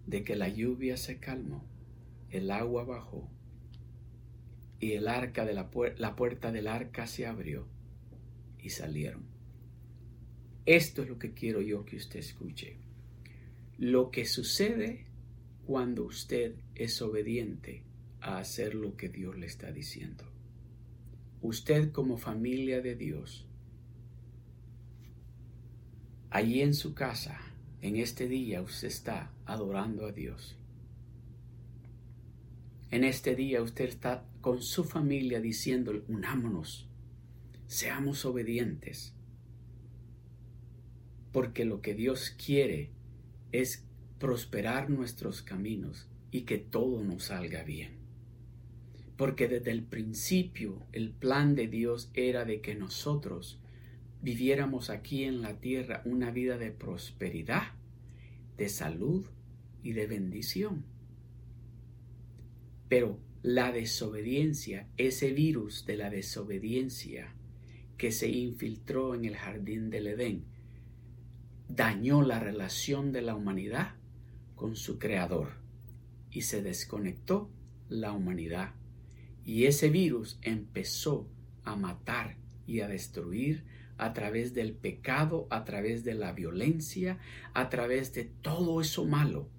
de 0.05 0.23
que 0.23 0.35
la 0.35 0.49
lluvia 0.49 0.97
se 0.97 1.17
calmó, 1.17 1.65
el 2.29 2.51
agua 2.51 2.83
bajó 2.83 3.29
y 4.79 4.91
el 4.91 5.07
arca 5.07 5.45
de 5.45 5.53
la, 5.53 5.69
la 5.97 6.15
puerta 6.15 6.51
del 6.51 6.67
arca 6.67 7.07
se 7.07 7.25
abrió 7.25 7.65
y 8.61 8.69
salieron. 8.69 9.23
Esto 10.65 11.01
es 11.03 11.09
lo 11.09 11.17
que 11.17 11.33
quiero 11.33 11.61
yo 11.61 11.85
que 11.85 11.95
usted 11.95 12.19
escuche. 12.19 12.75
Lo 13.77 14.11
que 14.11 14.25
sucede 14.25 15.05
cuando 15.65 16.03
usted 16.03 16.55
es 16.75 17.01
obediente 17.01 17.83
a 18.19 18.39
hacer 18.39 18.75
lo 18.75 18.97
que 18.97 19.07
Dios 19.07 19.37
le 19.37 19.45
está 19.45 19.71
diciendo. 19.71 20.25
Usted 21.41 21.91
como 21.91 22.17
familia 22.17 22.81
de 22.81 22.95
Dios, 22.95 23.46
allí 26.29 26.61
en 26.61 26.73
su 26.73 26.93
casa, 26.93 27.39
en 27.81 27.95
este 27.95 28.27
día 28.27 28.61
usted 28.61 28.87
está 28.87 29.31
adorando 29.45 30.05
a 30.05 30.11
Dios. 30.11 30.57
En 32.89 33.03
este 33.03 33.35
día 33.35 33.61
usted 33.61 33.85
está 33.85 34.25
con 34.41 34.61
su 34.61 34.83
familia 34.83 35.41
diciendo, 35.41 35.91
unámonos, 36.07 36.87
seamos 37.67 38.25
obedientes, 38.25 39.13
porque 41.31 41.65
lo 41.65 41.81
que 41.81 41.93
Dios 41.93 42.33
quiere 42.43 42.91
es 43.51 43.85
prosperar 44.19 44.89
nuestros 44.89 45.41
caminos 45.41 46.07
y 46.31 46.41
que 46.41 46.57
todo 46.57 47.03
nos 47.03 47.25
salga 47.25 47.63
bien. 47.63 47.97
Porque 49.17 49.47
desde 49.47 49.71
el 49.71 49.83
principio 49.83 50.85
el 50.93 51.11
plan 51.11 51.55
de 51.55 51.67
Dios 51.67 52.09
era 52.13 52.45
de 52.45 52.61
que 52.61 52.75
nosotros 52.75 53.59
viviéramos 54.21 54.89
aquí 54.89 55.23
en 55.23 55.41
la 55.41 55.59
tierra 55.59 56.01
una 56.05 56.31
vida 56.31 56.57
de 56.57 56.71
prosperidad, 56.71 57.73
de 58.57 58.69
salud 58.69 59.25
y 59.83 59.93
de 59.93 60.07
bendición. 60.07 60.85
Pero 62.89 63.19
la 63.43 63.71
desobediencia, 63.71 64.87
ese 64.97 65.31
virus 65.31 65.85
de 65.85 65.97
la 65.97 66.09
desobediencia 66.09 67.33
que 67.97 68.11
se 68.11 68.29
infiltró 68.29 69.15
en 69.15 69.25
el 69.25 69.35
jardín 69.35 69.89
del 69.89 70.07
Edén, 70.07 70.45
dañó 71.67 72.21
la 72.21 72.39
relación 72.39 73.11
de 73.11 73.21
la 73.21 73.35
humanidad 73.35 73.95
con 74.55 74.75
su 74.75 74.99
creador 74.99 75.53
y 76.31 76.41
se 76.41 76.61
desconectó 76.61 77.49
la 77.89 78.11
humanidad. 78.11 78.73
Y 79.45 79.65
ese 79.65 79.89
virus 79.89 80.39
empezó 80.41 81.29
a 81.63 81.75
matar 81.75 82.37
y 82.65 82.81
a 82.81 82.87
destruir 82.87 83.63
a 83.97 84.13
través 84.13 84.53
del 84.53 84.73
pecado, 84.73 85.47
a 85.49 85.65
través 85.65 86.03
de 86.03 86.13
la 86.13 86.31
violencia, 86.33 87.19
a 87.53 87.69
través 87.69 88.13
de 88.13 88.25
todo 88.25 88.81
eso 88.81 89.05
malo 89.05 89.49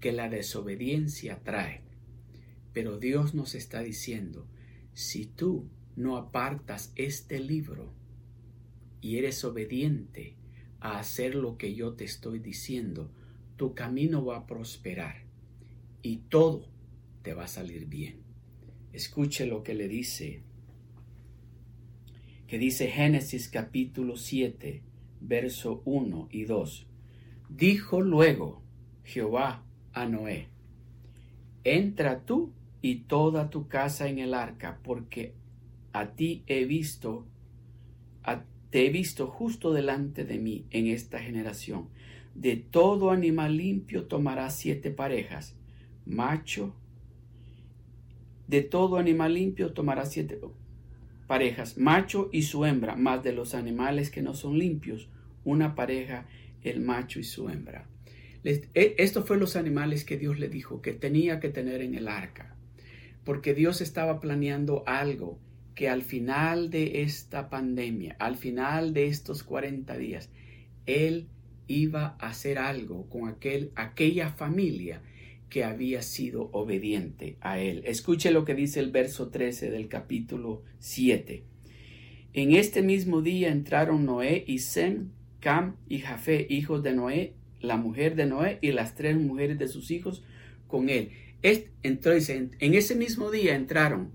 que 0.00 0.12
la 0.12 0.28
desobediencia 0.28 1.40
trae. 1.42 1.82
Pero 2.72 2.98
Dios 2.98 3.34
nos 3.34 3.54
está 3.54 3.82
diciendo, 3.82 4.46
si 4.94 5.26
tú 5.26 5.68
no 5.96 6.16
apartas 6.16 6.92
este 6.96 7.40
libro 7.40 7.92
y 9.00 9.18
eres 9.18 9.44
obediente 9.44 10.36
a 10.80 10.98
hacer 10.98 11.34
lo 11.34 11.58
que 11.58 11.74
yo 11.74 11.94
te 11.94 12.04
estoy 12.04 12.38
diciendo, 12.38 13.10
tu 13.56 13.74
camino 13.74 14.24
va 14.24 14.38
a 14.38 14.46
prosperar 14.46 15.24
y 16.02 16.18
todo 16.28 16.68
te 17.22 17.34
va 17.34 17.44
a 17.44 17.48
salir 17.48 17.86
bien. 17.86 18.22
Escuche 18.92 19.46
lo 19.46 19.62
que 19.62 19.74
le 19.74 19.88
dice, 19.88 20.42
que 22.50 22.58
dice 22.58 22.88
Génesis 22.88 23.48
capítulo 23.48 24.16
7, 24.16 24.82
verso 25.20 25.82
1 25.84 26.30
y 26.32 26.46
2. 26.46 26.86
Dijo 27.48 28.00
luego 28.00 28.60
Jehová 29.04 29.62
a 29.92 30.06
Noé, 30.06 30.48
entra 31.62 32.24
tú 32.24 32.50
y 32.82 33.02
toda 33.02 33.50
tu 33.50 33.68
casa 33.68 34.08
en 34.08 34.18
el 34.18 34.34
arca, 34.34 34.80
porque 34.82 35.32
a 35.92 36.16
ti 36.16 36.42
he 36.48 36.64
visto, 36.64 37.24
te 38.70 38.84
he 38.84 38.90
visto 38.90 39.28
justo 39.28 39.72
delante 39.72 40.24
de 40.24 40.38
mí 40.40 40.66
en 40.70 40.88
esta 40.88 41.20
generación. 41.20 41.86
De 42.34 42.56
todo 42.56 43.12
animal 43.12 43.58
limpio 43.58 44.08
tomarás 44.08 44.56
siete 44.56 44.90
parejas, 44.90 45.54
macho. 46.04 46.74
De 48.48 48.62
todo 48.62 48.96
animal 48.96 49.34
limpio 49.34 49.72
tomarás 49.72 50.10
siete 50.10 50.34
parejas, 51.30 51.78
macho 51.78 52.28
y 52.32 52.42
su 52.42 52.66
hembra, 52.66 52.96
más 52.96 53.22
de 53.22 53.32
los 53.32 53.54
animales 53.54 54.10
que 54.10 54.20
no 54.20 54.34
son 54.34 54.58
limpios, 54.58 55.08
una 55.44 55.76
pareja, 55.76 56.26
el 56.64 56.80
macho 56.80 57.20
y 57.20 57.22
su 57.22 57.48
hembra. 57.48 57.86
E, 58.42 58.96
esto 58.98 59.22
fue 59.22 59.38
los 59.38 59.54
animales 59.54 60.04
que 60.04 60.18
Dios 60.18 60.40
le 60.40 60.48
dijo 60.48 60.82
que 60.82 60.92
tenía 60.92 61.38
que 61.38 61.48
tener 61.48 61.82
en 61.82 61.94
el 61.94 62.08
arca, 62.08 62.56
porque 63.22 63.54
Dios 63.54 63.80
estaba 63.80 64.18
planeando 64.18 64.82
algo 64.88 65.38
que 65.76 65.88
al 65.88 66.02
final 66.02 66.68
de 66.68 67.02
esta 67.02 67.48
pandemia, 67.48 68.16
al 68.18 68.34
final 68.36 68.92
de 68.92 69.06
estos 69.06 69.44
40 69.44 69.96
días, 69.98 70.30
Él 70.86 71.28
iba 71.68 72.16
a 72.18 72.30
hacer 72.30 72.58
algo 72.58 73.08
con 73.08 73.28
aquel, 73.28 73.70
aquella 73.76 74.30
familia 74.30 75.00
que 75.50 75.64
había 75.64 76.00
sido 76.00 76.48
obediente 76.52 77.36
a 77.40 77.58
Él. 77.58 77.82
Escuche 77.84 78.30
lo 78.30 78.44
que 78.44 78.54
dice 78.54 78.80
el 78.80 78.90
verso 78.90 79.28
13 79.28 79.70
del 79.70 79.88
capítulo 79.88 80.62
7. 80.78 81.44
En 82.32 82.54
este 82.54 82.80
mismo 82.80 83.20
día 83.20 83.50
entraron 83.50 84.06
Noé 84.06 84.44
y 84.46 84.60
Sem, 84.60 85.10
Cam 85.40 85.76
y 85.88 85.98
Jafé, 85.98 86.46
hijos 86.48 86.82
de 86.82 86.94
Noé, 86.94 87.34
la 87.60 87.76
mujer 87.76 88.14
de 88.14 88.26
Noé 88.26 88.58
y 88.62 88.72
las 88.72 88.94
tres 88.94 89.16
mujeres 89.18 89.58
de 89.58 89.68
sus 89.68 89.90
hijos 89.90 90.24
con 90.68 90.88
él. 90.88 91.10
Entonces, 91.82 92.30
en 92.30 92.74
ese 92.74 92.94
mismo 92.94 93.30
día 93.30 93.54
entraron 93.56 94.12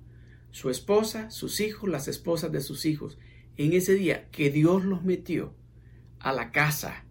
su 0.51 0.69
esposa, 0.69 1.29
sus 1.29 1.59
hijos, 1.59 1.89
las 1.89 2.07
esposas 2.07 2.51
de 2.53 2.61
sus 2.61 2.85
hijos, 2.85 3.17
en 3.57 3.73
ese 3.73 3.93
día 3.93 4.29
que 4.31 4.49
Dios 4.49 4.85
los 4.85 5.03
metió 5.03 5.53
a 6.19 6.31
la 6.31 6.51
casa 6.51 7.05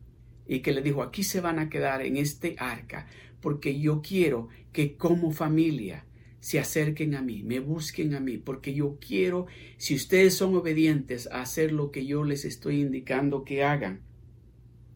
y 0.47 0.61
que 0.61 0.73
le 0.73 0.83
dijo, 0.83 1.03
aquí 1.03 1.25
se 1.25 1.41
van 1.41 1.59
a 1.59 1.69
quedar 1.69 2.03
en 2.03 2.17
este 2.17 2.57
arca, 2.59 3.07
porque 3.45 3.79
yo 3.79 4.01
quiero 4.01 4.49
que 4.73 4.97
como 4.97 5.31
familia 5.31 6.07
se 6.41 6.59
acerquen 6.59 7.15
a 7.15 7.21
mí, 7.21 7.43
me 7.43 7.61
busquen 7.61 8.15
a 8.15 8.21
mí, 8.21 8.39
porque 8.39 8.73
yo 8.73 8.97
quiero, 8.99 9.49
si 9.77 9.95
ustedes 9.95 10.33
son 10.33 10.57
obedientes 10.57 11.27
a 11.27 11.43
hacer 11.43 11.71
lo 11.71 11.91
que 11.91 12.07
yo 12.07 12.25
les 12.25 12.47
estoy 12.47 12.81
indicando 12.81 13.45
que 13.45 13.63
hagan, 13.63 14.01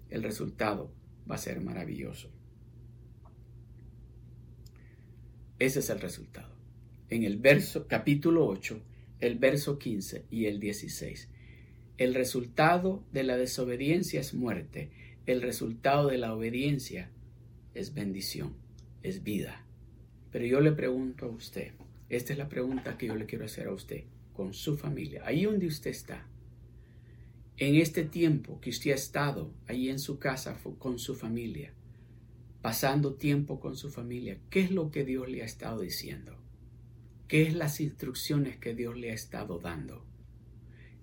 el 0.09 0.23
resultado 0.23 0.91
va 1.31 1.35
a 1.35 1.39
ser 1.39 1.61
maravilloso. 1.61 2.31
Ese 5.59 5.81
es 5.81 5.91
el 5.91 6.01
resultado 6.01 6.57
en 7.11 7.25
el 7.25 7.37
verso 7.37 7.87
capítulo 7.87 8.47
8, 8.47 8.81
el 9.21 9.39
verso 9.39 9.79
15 9.79 10.25
y 10.31 10.47
el 10.47 10.59
16. 10.59 11.29
El 11.99 12.15
resultado 12.15 13.05
de 13.13 13.25
la 13.25 13.37
desobediencia 13.37 14.21
es 14.21 14.33
muerte. 14.33 14.91
El 15.27 15.43
resultado 15.43 16.09
de 16.09 16.17
la 16.17 16.33
obediencia 16.33 17.11
es 17.79 17.95
bendición, 17.95 18.55
es 19.03 19.23
vida. 19.23 19.65
Pero 20.33 20.45
yo 20.45 20.61
le 20.61 20.73
pregunto 20.73 21.27
a 21.27 21.31
usted, 21.31 21.73
esta 22.09 22.33
es 22.33 22.39
la 22.39 22.49
pregunta 22.49 22.99
que 22.99 23.07
yo 23.07 23.15
le 23.15 23.27
quiero 23.27 23.45
hacer 23.45 23.69
a 23.69 23.73
usted, 23.73 24.05
con 24.33 24.53
su 24.53 24.77
familia, 24.77 25.23
ahí 25.25 25.45
donde 25.45 25.67
usted 25.67 25.91
está, 25.91 26.27
en 27.57 27.77
este 27.77 28.05
tiempo 28.05 28.61
que 28.61 28.71
usted 28.71 28.93
ha 28.93 28.95
estado 28.95 29.53
ahí 29.67 29.89
en 29.89 29.99
su 29.99 30.19
casa 30.19 30.59
con 30.79 30.99
su 30.99 31.15
familia, 31.15 31.73
pasando 32.63 33.15
tiempo 33.15 33.61
con 33.61 33.77
su 33.77 33.91
familia, 33.91 34.39
¿qué 34.51 34.61
es 34.61 34.71
lo 34.71 34.91
que 34.91 35.05
Dios 35.05 35.29
le 35.29 35.43
ha 35.43 35.45
estado 35.45 35.81
diciendo? 35.81 36.37
¿Qué 37.29 37.43
es 37.43 37.55
las 37.55 37.81
instrucciones 37.81 38.57
que 38.57 38.75
Dios 38.75 38.97
le 38.97 39.11
ha 39.11 39.15
estado 39.15 39.59
dando? 39.59 40.05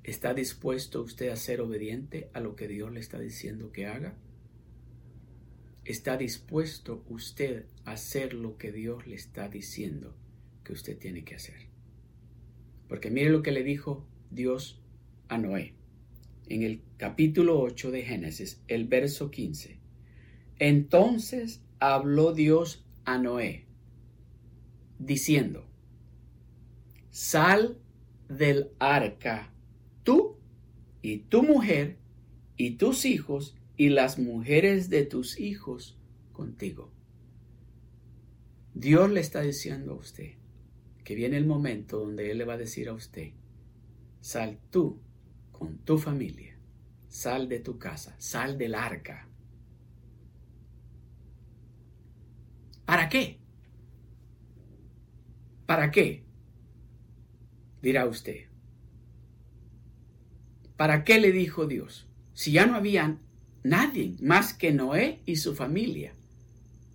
¿Está 0.04 0.34
dispuesto 0.34 1.02
usted 1.02 1.30
a 1.30 1.36
ser 1.36 1.62
obediente 1.62 2.30
a 2.34 2.40
lo 2.40 2.56
que 2.56 2.68
Dios 2.68 2.92
le 2.92 3.00
está 3.00 3.20
diciendo 3.20 3.72
que 3.72 3.86
haga? 3.86 4.16
¿Está 5.86 6.18
dispuesto 6.18 7.06
usted 7.10 7.66
a 7.86 7.92
hacer 7.92 8.34
lo 8.34 8.58
que 8.58 8.72
Dios 8.72 9.06
le 9.06 9.16
está 9.16 9.50
diciendo 9.50 10.16
que 10.64 10.74
usted 10.74 10.98
tiene 10.98 11.24
que 11.24 11.36
hacer? 11.36 11.68
Porque 12.90 13.12
mire 13.12 13.30
lo 13.30 13.44
que 13.44 13.52
le 13.52 13.64
dijo 13.64 14.04
Dios 14.32 14.82
a 15.28 15.38
Noé. 15.38 15.76
En 16.48 16.64
el 16.64 16.82
capítulo 16.98 17.60
8 17.60 17.92
de 17.92 18.02
Génesis, 18.02 18.64
el 18.68 18.88
verso 18.88 19.30
15. 19.30 19.78
Entonces 20.58 21.62
habló 21.80 22.34
Dios 22.34 22.84
a 23.06 23.20
Noé, 23.20 23.66
diciendo, 24.98 25.68
sal 27.12 27.78
del 28.28 28.72
arca, 28.80 29.54
tú 30.04 30.38
y 31.04 31.18
tu 31.18 31.44
mujer 31.44 31.98
y 32.58 32.72
tus 32.72 33.06
hijos 33.06 33.56
y 33.78 33.90
las 33.90 34.20
mujeres 34.20 34.90
de 34.90 35.06
tus 35.06 35.40
hijos 35.40 35.98
contigo. 36.32 36.92
Dios 38.74 39.10
le 39.10 39.22
está 39.22 39.42
diciendo 39.42 39.94
a 39.94 39.96
usted 39.96 40.34
que 41.04 41.16
viene 41.16 41.38
el 41.38 41.46
momento 41.46 42.00
donde 42.00 42.32
Él 42.32 42.40
le 42.40 42.46
va 42.46 42.54
a 42.54 42.58
decir 42.58 42.90
a 42.90 42.94
usted, 42.94 43.32
sal 44.22 44.60
tú 44.72 45.00
con 45.52 45.78
tu 45.80 45.98
familia, 45.98 46.58
sal 47.08 47.48
de 47.48 47.60
tu 47.60 47.78
casa, 47.78 48.16
sal 48.20 48.58
del 48.58 48.76
arca. 48.76 49.30
¿Para 52.86 53.08
qué? 53.08 53.40
¿Para 55.66 55.92
qué? 55.92 56.26
Dirá 57.82 58.06
usted. 58.06 58.48
¿Para 60.76 61.04
qué 61.04 61.20
le 61.20 61.32
dijo 61.32 61.66
Dios? 61.68 62.08
Si 62.34 62.52
ya 62.52 62.66
no 62.66 62.76
había 62.76 63.20
nadie 63.66 64.16
más 64.22 64.54
que 64.54 64.72
Noé 64.72 65.22
y 65.26 65.38
su 65.38 65.56
familia, 65.56 66.14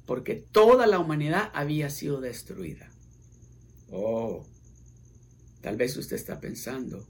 porque 0.07 0.37
toda 0.37 0.87
la 0.87 1.01
humanidad 1.01 1.51
había 1.53 1.91
sido 1.91 2.21
destruida. 2.21 2.89
Oh, 3.91 4.47
tal 5.63 5.77
vez 5.77 5.97
usted 5.97 6.15
está 6.15 6.39
pensando, 6.39 7.05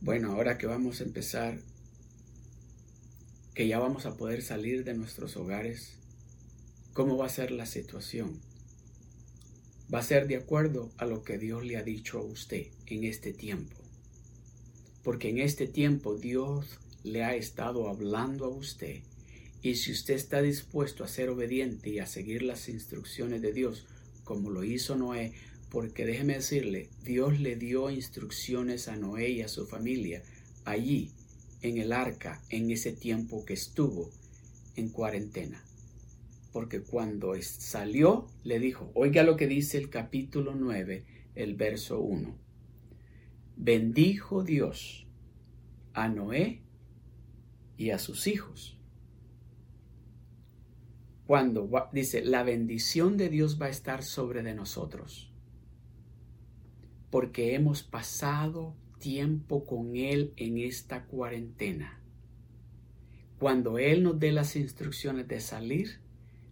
bueno, 0.00 0.32
ahora 0.32 0.58
que 0.58 0.66
vamos 0.66 1.00
a 1.00 1.04
empezar, 1.04 1.60
que 3.54 3.68
ya 3.68 3.78
vamos 3.78 4.06
a 4.06 4.16
poder 4.16 4.42
salir 4.42 4.82
de 4.82 4.94
nuestros 4.94 5.36
hogares, 5.36 5.96
¿cómo 6.94 7.16
va 7.16 7.26
a 7.26 7.30
ser 7.30 7.52
la 7.52 7.64
situación? 7.64 8.40
Va 9.92 10.00
a 10.00 10.02
ser 10.02 10.26
de 10.26 10.36
acuerdo 10.36 10.90
a 10.98 11.06
lo 11.06 11.22
que 11.22 11.38
Dios 11.38 11.64
le 11.64 11.76
ha 11.76 11.84
dicho 11.84 12.18
a 12.18 12.22
usted 12.22 12.66
en 12.86 13.04
este 13.04 13.32
tiempo. 13.32 13.76
Porque 15.04 15.28
en 15.28 15.38
este 15.38 15.68
tiempo 15.68 16.16
Dios 16.16 16.80
le 17.06 17.22
ha 17.22 17.36
estado 17.36 17.88
hablando 17.88 18.46
a 18.46 18.48
usted. 18.48 19.00
Y 19.62 19.76
si 19.76 19.92
usted 19.92 20.14
está 20.14 20.42
dispuesto 20.42 21.04
a 21.04 21.08
ser 21.08 21.28
obediente 21.28 21.90
y 21.90 22.00
a 22.00 22.06
seguir 22.06 22.42
las 22.42 22.68
instrucciones 22.68 23.42
de 23.42 23.52
Dios, 23.52 23.86
como 24.24 24.50
lo 24.50 24.64
hizo 24.64 24.96
Noé, 24.96 25.32
porque 25.70 26.04
déjeme 26.04 26.34
decirle, 26.34 26.88
Dios 27.04 27.38
le 27.38 27.54
dio 27.54 27.90
instrucciones 27.90 28.88
a 28.88 28.96
Noé 28.96 29.30
y 29.30 29.42
a 29.42 29.48
su 29.48 29.66
familia 29.66 30.22
allí, 30.64 31.12
en 31.62 31.78
el 31.78 31.92
arca, 31.92 32.42
en 32.50 32.70
ese 32.70 32.92
tiempo 32.92 33.44
que 33.44 33.54
estuvo 33.54 34.10
en 34.74 34.88
cuarentena. 34.88 35.64
Porque 36.52 36.80
cuando 36.80 37.34
salió, 37.40 38.26
le 38.42 38.58
dijo, 38.58 38.90
oiga 38.94 39.22
lo 39.22 39.36
que 39.36 39.46
dice 39.46 39.78
el 39.78 39.90
capítulo 39.90 40.54
9, 40.56 41.04
el 41.34 41.54
verso 41.54 42.00
1. 42.00 42.36
Bendijo 43.56 44.42
Dios 44.42 45.06
a 45.92 46.08
Noé 46.08 46.65
y 47.76 47.90
a 47.90 47.98
sus 47.98 48.26
hijos. 48.26 48.78
Cuando 51.26 51.68
dice, 51.92 52.24
la 52.24 52.44
bendición 52.44 53.16
de 53.16 53.28
Dios 53.28 53.60
va 53.60 53.66
a 53.66 53.70
estar 53.70 54.04
sobre 54.04 54.42
de 54.42 54.54
nosotros, 54.54 55.32
porque 57.10 57.54
hemos 57.54 57.82
pasado 57.82 58.76
tiempo 58.98 59.66
con 59.66 59.96
Él 59.96 60.32
en 60.36 60.58
esta 60.58 61.04
cuarentena. 61.06 62.00
Cuando 63.38 63.78
Él 63.78 64.02
nos 64.02 64.18
dé 64.18 64.32
las 64.32 64.56
instrucciones 64.56 65.26
de 65.26 65.40
salir, 65.40 66.00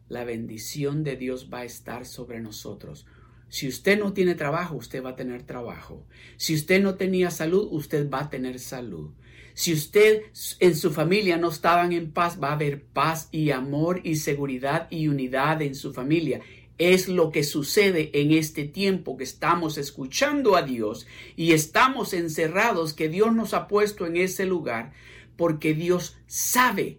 la 0.08 0.24
bendición 0.24 1.04
de 1.04 1.16
Dios 1.16 1.48
va 1.52 1.60
a 1.60 1.64
estar 1.64 2.04
sobre 2.04 2.40
nosotros. 2.40 3.06
Si 3.48 3.68
usted 3.68 3.98
no 3.98 4.12
tiene 4.12 4.34
trabajo, 4.34 4.74
usted 4.74 5.02
va 5.02 5.10
a 5.10 5.16
tener 5.16 5.44
trabajo. 5.44 6.06
Si 6.36 6.54
usted 6.54 6.82
no 6.82 6.96
tenía 6.96 7.30
salud, 7.30 7.68
usted 7.70 8.10
va 8.10 8.22
a 8.22 8.30
tener 8.30 8.58
salud. 8.58 9.12
Si 9.54 9.72
usted 9.72 10.24
en 10.58 10.76
su 10.76 10.92
familia 10.92 11.36
no 11.36 11.48
estaban 11.48 11.92
en 11.92 12.10
paz, 12.10 12.38
va 12.42 12.48
a 12.48 12.54
haber 12.54 12.82
paz 12.82 13.28
y 13.30 13.52
amor 13.52 14.00
y 14.02 14.16
seguridad 14.16 14.88
y 14.90 15.06
unidad 15.06 15.62
en 15.62 15.76
su 15.76 15.92
familia. 15.94 16.40
Es 16.76 17.08
lo 17.08 17.30
que 17.30 17.44
sucede 17.44 18.10
en 18.14 18.32
este 18.32 18.64
tiempo 18.64 19.16
que 19.16 19.22
estamos 19.22 19.78
escuchando 19.78 20.56
a 20.56 20.62
Dios 20.62 21.06
y 21.36 21.52
estamos 21.52 22.14
encerrados, 22.14 22.94
que 22.94 23.08
Dios 23.08 23.32
nos 23.32 23.54
ha 23.54 23.68
puesto 23.68 24.06
en 24.06 24.16
ese 24.16 24.44
lugar, 24.44 24.92
porque 25.36 25.72
Dios 25.72 26.16
sabe 26.26 26.98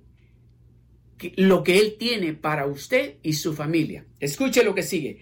lo 1.36 1.64
que 1.66 1.78
Él 1.80 1.98
tiene 2.00 2.34
para 2.34 2.68
usted 2.68 3.16
y 3.22 3.34
su 3.34 3.54
familia. 3.54 4.06
Escuche 4.22 4.64
lo 4.64 4.76
que 4.76 4.84
sigue. 4.84 5.20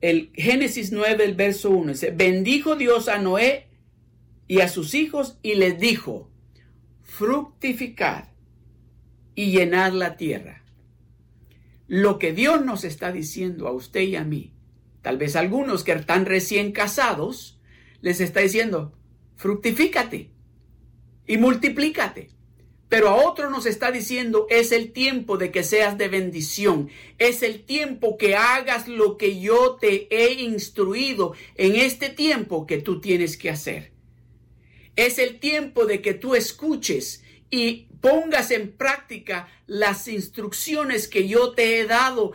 El 0.00 0.30
Génesis 0.34 0.92
9, 0.92 1.24
el 1.24 1.34
verso 1.34 1.70
1 1.70 1.92
dice, 1.92 2.10
bendijo 2.12 2.76
Dios 2.76 3.08
a 3.08 3.18
Noé 3.18 3.66
y 4.46 4.60
a 4.60 4.68
sus 4.68 4.94
hijos 4.94 5.38
y 5.42 5.54
les 5.54 5.80
dijo, 5.80 6.30
fructificar 7.16 8.30
y 9.34 9.50
llenar 9.50 9.94
la 9.94 10.18
tierra. 10.18 10.62
Lo 11.86 12.18
que 12.18 12.34
Dios 12.34 12.62
nos 12.62 12.84
está 12.84 13.10
diciendo 13.10 13.68
a 13.68 13.72
usted 13.72 14.02
y 14.02 14.16
a 14.16 14.24
mí, 14.24 14.52
tal 15.00 15.16
vez 15.16 15.34
algunos 15.34 15.82
que 15.82 15.92
están 15.92 16.26
recién 16.26 16.72
casados, 16.72 17.58
les 18.02 18.20
está 18.20 18.40
diciendo, 18.40 18.92
fructifícate 19.36 20.30
y 21.26 21.38
multiplícate. 21.38 22.28
Pero 22.90 23.08
a 23.08 23.14
otro 23.14 23.48
nos 23.48 23.64
está 23.64 23.90
diciendo, 23.90 24.46
es 24.50 24.70
el 24.70 24.92
tiempo 24.92 25.38
de 25.38 25.50
que 25.50 25.64
seas 25.64 25.96
de 25.96 26.08
bendición. 26.08 26.90
Es 27.16 27.42
el 27.42 27.64
tiempo 27.64 28.18
que 28.18 28.36
hagas 28.36 28.88
lo 28.88 29.16
que 29.16 29.40
yo 29.40 29.78
te 29.80 30.06
he 30.14 30.34
instruido 30.34 31.32
en 31.54 31.76
este 31.76 32.10
tiempo 32.10 32.66
que 32.66 32.76
tú 32.76 33.00
tienes 33.00 33.38
que 33.38 33.48
hacer. 33.48 33.95
Es 34.96 35.18
el 35.18 35.38
tiempo 35.38 35.86
de 35.86 36.02
que 36.02 36.14
tú 36.14 36.34
escuches 36.34 37.22
y 37.50 37.88
pongas 38.00 38.50
en 38.50 38.72
práctica 38.72 39.48
las 39.66 40.08
instrucciones 40.08 41.08
que 41.08 41.28
yo 41.28 41.52
te 41.52 41.78
he 41.78 41.86
dado 41.86 42.32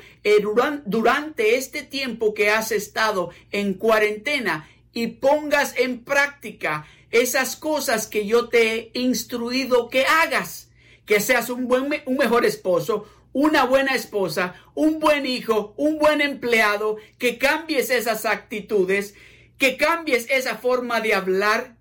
durante 0.86 1.56
este 1.58 1.84
tiempo 1.84 2.34
que 2.34 2.50
has 2.50 2.72
estado 2.72 3.32
en 3.52 3.74
cuarentena 3.74 4.70
y 4.94 5.08
pongas 5.08 5.78
en 5.78 6.04
práctica 6.04 6.86
esas 7.12 7.56
cosas 7.56 8.08
que 8.08 8.26
yo 8.26 8.50
te 8.50 8.92
he 8.94 9.00
instruido 9.00 9.90
que 9.90 10.06
hagas. 10.06 10.70
Que 11.06 11.20
seas 11.20 11.50
un, 11.50 11.68
buen, 11.68 11.90
un 12.06 12.18
mejor 12.18 12.46
esposo, 12.46 13.08
una 13.34 13.66
buena 13.66 13.96
esposa, 13.96 14.56
un 14.76 15.00
buen 15.00 15.26
hijo, 15.26 15.74
un 15.78 15.98
buen 15.98 16.22
empleado, 16.22 16.98
que 17.18 17.38
cambies 17.38 17.90
esas 17.90 18.26
actitudes, 18.26 19.16
que 19.58 19.78
cambies 19.78 20.30
esa 20.30 20.58
forma 20.58 21.02
de 21.02 21.14
hablar, 21.14 21.76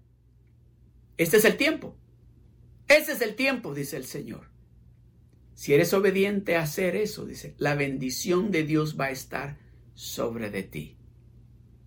este 1.20 1.36
es 1.36 1.44
el 1.44 1.58
tiempo. 1.58 1.94
Ese 2.88 3.12
es 3.12 3.20
el 3.20 3.34
tiempo, 3.34 3.74
dice 3.74 3.98
el 3.98 4.06
Señor. 4.06 4.48
Si 5.52 5.74
eres 5.74 5.92
obediente 5.92 6.56
a 6.56 6.62
hacer 6.62 6.96
eso, 6.96 7.26
dice, 7.26 7.54
la 7.58 7.74
bendición 7.74 8.50
de 8.50 8.64
Dios 8.64 8.98
va 8.98 9.06
a 9.06 9.10
estar 9.10 9.58
sobre 9.92 10.48
de 10.48 10.62
ti. 10.62 10.96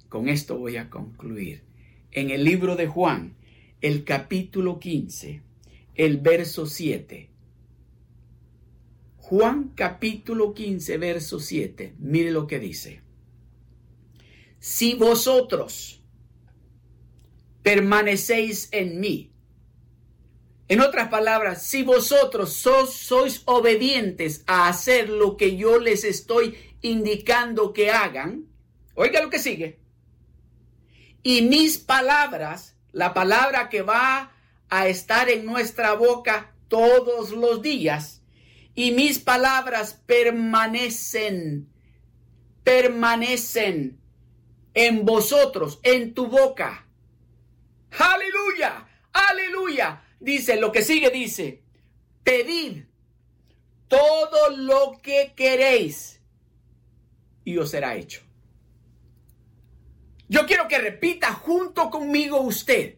Con 0.08 0.30
esto 0.30 0.60
voy 0.60 0.78
a 0.78 0.92
concluir. 0.92 1.64
En 2.12 2.30
el 2.30 2.44
libro 2.44 2.76
de 2.76 2.86
Juan, 2.86 3.36
el 3.82 4.04
capítulo 4.04 4.80
15, 4.80 5.42
el 5.96 6.18
verso 6.18 6.68
7. 6.68 7.32
Juan 9.18 9.72
capítulo 9.74 10.54
15, 10.54 10.98
verso 11.00 11.40
7. 11.40 11.96
Mire 11.98 12.30
lo 12.30 12.46
que 12.46 12.60
dice. 12.60 13.02
Si 14.60 14.94
vosotros 14.94 16.03
permanecéis 17.64 18.68
en 18.72 19.00
mí. 19.00 19.32
En 20.68 20.82
otras 20.82 21.10
palabras, 21.10 21.66
si 21.66 21.84
vosotros 21.84 22.54
sois 22.54 23.42
obedientes 23.46 24.44
a 24.48 24.68
hacer 24.68 25.10
lo 25.10 25.38
que 25.38 25.56
yo 25.56 25.80
les 25.80 26.04
estoy 26.04 26.58
indicando 26.82 27.74
que 27.74 27.92
hagan, 27.92 28.46
oiga 28.96 29.22
lo 29.22 29.30
que 29.30 29.40
sigue. 29.40 29.80
Y 31.22 31.42
mis 31.44 31.78
palabras, 31.78 32.78
la 32.92 33.14
palabra 33.14 33.70
que 33.70 33.82
va 33.82 34.34
a 34.70 34.88
estar 34.88 35.30
en 35.30 35.46
nuestra 35.46 35.94
boca 35.94 36.54
todos 36.68 37.32
los 37.32 37.62
días, 37.62 38.22
y 38.76 38.92
mis 38.92 39.20
palabras 39.20 40.02
permanecen, 40.06 41.70
permanecen 42.64 44.00
en 44.74 45.06
vosotros, 45.06 45.80
en 45.84 46.14
tu 46.14 46.28
boca 46.28 46.88
Aleluya, 47.98 48.88
aleluya. 49.12 50.04
Dice, 50.20 50.56
lo 50.58 50.72
que 50.72 50.84
sigue 50.84 51.10
dice, 51.10 51.62
pedid 52.24 52.84
todo 53.88 54.50
lo 54.56 55.00
que 55.02 55.34
queréis 55.36 56.22
y 57.44 57.58
os 57.58 57.70
será 57.70 57.96
hecho. 57.96 58.22
Yo 60.30 60.46
quiero 60.46 60.68
que 60.68 60.80
repita 60.80 61.34
junto 61.34 61.90
conmigo 61.90 62.42
usted 62.42 62.98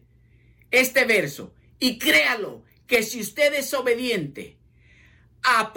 este 0.70 1.04
verso 1.04 1.52
y 1.78 1.98
créalo 1.98 2.64
que 2.86 3.02
si 3.02 3.20
usted 3.20 3.52
es 3.54 3.74
obediente 3.74 4.56
a, 5.42 5.72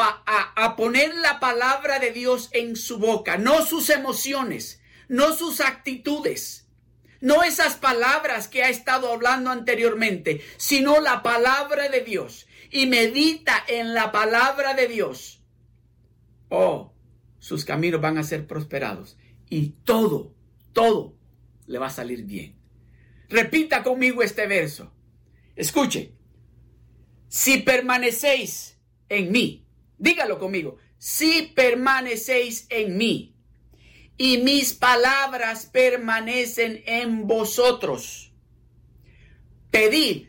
a, 0.56 0.76
poner 0.76 1.14
la 1.16 1.40
palabra 1.40 2.00
de 2.00 2.12
Dios 2.12 2.50
en 2.54 2.76
su 2.76 2.98
boca, 2.98 3.38
no 3.38 3.66
sus 3.66 3.90
emociones, 3.90 4.82
no 5.08 5.36
sus 5.36 5.60
actitudes, 5.60 6.69
no 7.22 7.44
esas 7.44 7.76
palabras 7.76 8.48
que 8.48 8.64
ha 8.64 8.70
estado 8.70 9.12
hablando 9.12 9.50
anteriormente, 9.50 10.42
sino 10.58 11.00
la 11.00 11.22
palabra 11.24 11.90
de 11.90 12.02
Dios. 12.02 12.46
y 12.72 12.86
medita 12.86 13.64
en 13.68 13.96
la 13.96 14.12
palabra 14.12 14.76
de 14.76 14.88
Dios, 14.88 15.44
oh, 16.50 16.94
sus 17.40 17.66
caminos 17.66 18.00
van 18.00 18.20
a 18.20 18.24
ser 18.24 18.46
prosperados 18.46 19.18
y 19.50 19.70
todo, 19.84 20.36
todo 20.72 21.16
le 21.66 21.80
va 21.80 21.88
a 21.88 21.92
salir 21.92 22.26
bien. 22.26 22.56
Repita 23.28 23.82
conmigo 23.82 24.22
este 24.22 24.46
verso. 24.46 24.94
Escuche, 25.56 26.14
si 27.28 27.58
permanecéis 27.60 28.80
en 29.08 29.32
mí, 29.32 29.66
dígalo 29.98 30.38
conmigo, 30.38 30.78
si 30.98 31.52
permanecéis 31.56 32.68
en 32.70 32.98
mí 32.98 33.36
y 34.22 34.40
mis 34.40 34.74
palabras 34.74 35.66
permanecen 35.66 36.84
en 36.86 37.26
vosotros, 37.26 38.34
pedid 39.72 40.28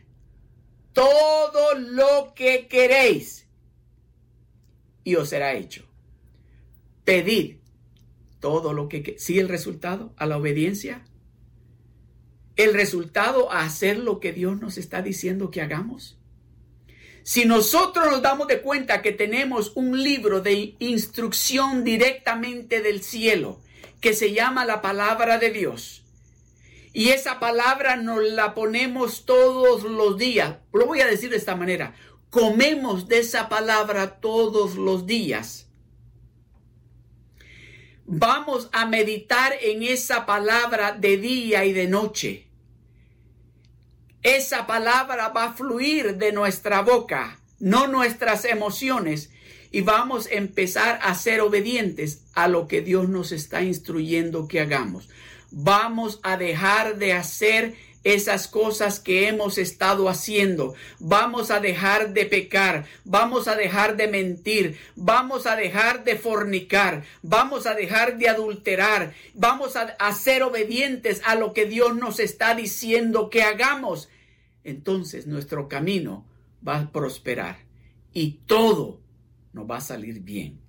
todo 0.93 1.75
lo 1.75 2.33
que 2.33 2.69
queréis 2.69 3.49
y 5.03 5.15
os 5.15 5.27
será 5.27 5.55
hecho. 5.55 5.85
Pedid 7.03 7.57
todo 8.39 8.71
lo 8.71 8.87
que... 8.87 9.17
¿Sí 9.19 9.39
el 9.39 9.49
resultado 9.49 10.13
a 10.15 10.25
la 10.25 10.37
obediencia? 10.37 11.03
¿El 12.55 12.73
resultado 12.73 13.51
a 13.51 13.65
hacer 13.65 13.99
lo 13.99 14.21
que 14.21 14.31
Dios 14.31 14.57
nos 14.61 14.77
está 14.77 15.01
diciendo 15.01 15.51
que 15.51 15.59
hagamos? 15.59 16.17
Si 17.23 17.43
nosotros 17.43 18.05
nos 18.09 18.21
damos 18.21 18.47
de 18.47 18.61
cuenta 18.61 19.01
que 19.01 19.11
tenemos 19.11 19.73
un 19.75 20.01
libro 20.01 20.39
de 20.39 20.75
instrucción 20.79 21.83
directamente 21.83 22.81
del 22.81 23.03
cielo, 23.03 23.59
que 24.01 24.13
se 24.13 24.33
llama 24.33 24.65
la 24.65 24.81
palabra 24.81 25.37
de 25.37 25.51
Dios, 25.51 26.03
y 26.93 27.09
esa 27.09 27.39
palabra 27.39 27.95
nos 27.95 28.21
la 28.23 28.53
ponemos 28.53 29.25
todos 29.25 29.83
los 29.83 30.17
días, 30.17 30.57
lo 30.73 30.85
voy 30.85 30.99
a 30.99 31.07
decir 31.07 31.29
de 31.29 31.37
esta 31.37 31.55
manera, 31.55 31.95
comemos 32.29 33.07
de 33.07 33.19
esa 33.19 33.47
palabra 33.47 34.19
todos 34.19 34.75
los 34.75 35.05
días. 35.05 35.67
Vamos 38.05 38.69
a 38.73 38.85
meditar 38.85 39.53
en 39.61 39.83
esa 39.83 40.25
palabra 40.25 40.91
de 40.91 41.15
día 41.15 41.63
y 41.63 41.71
de 41.71 41.87
noche. 41.87 42.47
Esa 44.21 44.67
palabra 44.67 45.29
va 45.29 45.45
a 45.45 45.53
fluir 45.53 46.17
de 46.17 46.33
nuestra 46.33 46.81
boca, 46.81 47.39
no 47.59 47.87
nuestras 47.87 48.43
emociones, 48.43 49.30
y 49.71 49.81
vamos 49.81 50.27
a 50.27 50.35
empezar 50.35 50.99
a 51.01 51.15
ser 51.15 51.41
obedientes 51.41 52.23
a 52.33 52.47
lo 52.47 52.67
que 52.67 52.81
Dios 52.81 53.09
nos 53.09 53.31
está 53.31 53.61
instruyendo 53.61 54.47
que 54.47 54.59
hagamos. 54.59 55.09
Vamos 55.49 56.19
a 56.23 56.37
dejar 56.37 56.97
de 56.97 57.13
hacer 57.13 57.75
esas 58.03 58.47
cosas 58.47 58.99
que 58.99 59.27
hemos 59.27 59.57
estado 59.57 60.09
haciendo. 60.09 60.73
Vamos 60.99 61.51
a 61.51 61.59
dejar 61.59 62.13
de 62.13 62.25
pecar, 62.25 62.85
vamos 63.03 63.47
a 63.47 63.55
dejar 63.55 63.95
de 63.95 64.07
mentir, 64.07 64.79
vamos 64.95 65.45
a 65.45 65.55
dejar 65.55 66.03
de 66.03 66.17
fornicar, 66.17 67.03
vamos 67.21 67.67
a 67.67 67.75
dejar 67.75 68.17
de 68.17 68.29
adulterar, 68.29 69.13
vamos 69.33 69.75
a, 69.75 70.13
ser 70.13 70.43
obedientes 70.43 71.21
a 71.25 71.35
lo 71.35 71.53
que 71.53 71.65
Dios 71.65 71.95
nos 71.95 72.19
está 72.19 72.55
diciendo 72.55 73.29
que 73.29 73.43
hagamos. 73.43 74.09
Entonces 74.63 75.27
nuestro 75.27 75.67
camino 75.67 76.25
va 76.67 76.79
a 76.79 76.91
prosperar 76.91 77.59
y 78.13 78.39
todo 78.45 79.00
nos 79.53 79.69
va 79.69 79.77
a 79.77 79.81
salir 79.81 80.21
bien. 80.21 80.59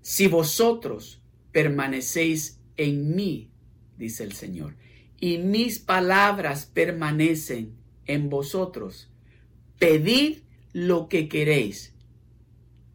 Si 0.00 0.26
vosotros 0.26 1.22
permanecéis 1.52 2.60
en 2.76 3.14
mí, 3.14 3.50
dice 3.96 4.24
el 4.24 4.32
Señor, 4.32 4.76
y 5.20 5.38
mis 5.38 5.78
palabras 5.78 6.66
permanecen 6.66 7.74
en 8.06 8.30
vosotros. 8.30 9.10
Pedid 9.78 10.38
lo 10.72 11.08
que 11.08 11.28
queréis 11.28 11.94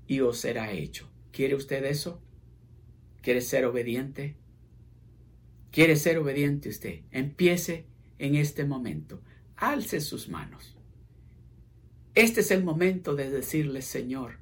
y 0.07 0.19
os 0.19 0.39
será 0.39 0.71
hecho. 0.71 1.09
¿Quiere 1.31 1.55
usted 1.55 1.83
eso? 1.85 2.21
¿Quiere 3.21 3.41
ser 3.41 3.65
obediente? 3.65 4.35
¿Quiere 5.71 5.95
ser 5.95 6.17
obediente 6.17 6.69
usted? 6.69 7.01
Empiece 7.11 7.85
en 8.19 8.35
este 8.35 8.65
momento. 8.65 9.21
Alce 9.55 10.01
sus 10.01 10.29
manos. 10.29 10.75
Este 12.15 12.41
es 12.41 12.51
el 12.51 12.63
momento 12.63 13.15
de 13.15 13.29
decirle, 13.29 13.81
Señor, 13.81 14.37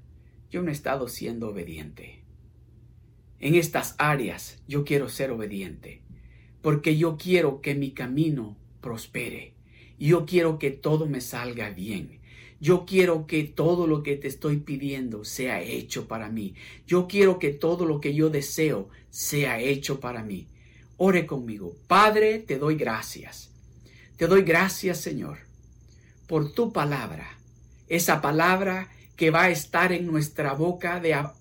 yo 0.50 0.62
no 0.62 0.70
he 0.70 0.74
estado 0.74 1.08
siendo 1.08 1.50
obediente. 1.50 2.20
En 3.40 3.56
estas 3.56 3.96
áreas 3.98 4.62
yo 4.68 4.84
quiero 4.84 5.08
ser 5.08 5.32
obediente 5.32 6.02
porque 6.62 6.98
yo 6.98 7.18
quiero 7.18 7.62
que 7.62 7.76
mi 7.76 7.92
camino 7.92 8.56
prospere. 8.82 9.54
Yo 10.00 10.26
quiero 10.26 10.60
que 10.60 10.72
todo 10.72 11.06
me 11.06 11.22
salga 11.22 11.70
bien. 11.70 12.20
Yo 12.60 12.86
quiero 12.86 13.26
que 13.26 13.44
todo 13.44 13.88
lo 13.88 14.04
que 14.04 14.16
te 14.18 14.28
estoy 14.28 14.58
pidiendo 14.58 15.26
sea 15.26 15.62
hecho 15.62 16.08
para 16.08 16.30
mí. 16.30 16.54
Yo 16.86 17.08
quiero 17.08 17.40
que 17.40 17.52
todo 17.52 17.86
lo 17.86 18.00
que 18.00 18.14
yo 18.14 18.30
deseo 18.30 18.90
sea 19.10 19.60
hecho 19.60 20.00
para 20.00 20.24
mí. 20.24 20.48
Ore 20.98 21.26
conmigo. 21.26 21.76
Padre, 21.88 22.40
te 22.40 22.60
doy 22.60 22.76
gracias. 22.76 23.50
Te 24.18 24.28
doy 24.28 24.44
gracias, 24.44 25.00
Señor, 25.00 25.40
por 26.28 26.52
tu 26.54 26.72
palabra. 26.72 27.41
Esa 27.92 28.22
palabra 28.22 28.88
que 29.18 29.32
va 29.32 29.44
a 29.44 29.50
estar 29.50 29.92
en 29.92 30.08
nuestra 30.08 30.54
boca 30.54 31.02
de 31.02 31.14
a, 31.14 31.34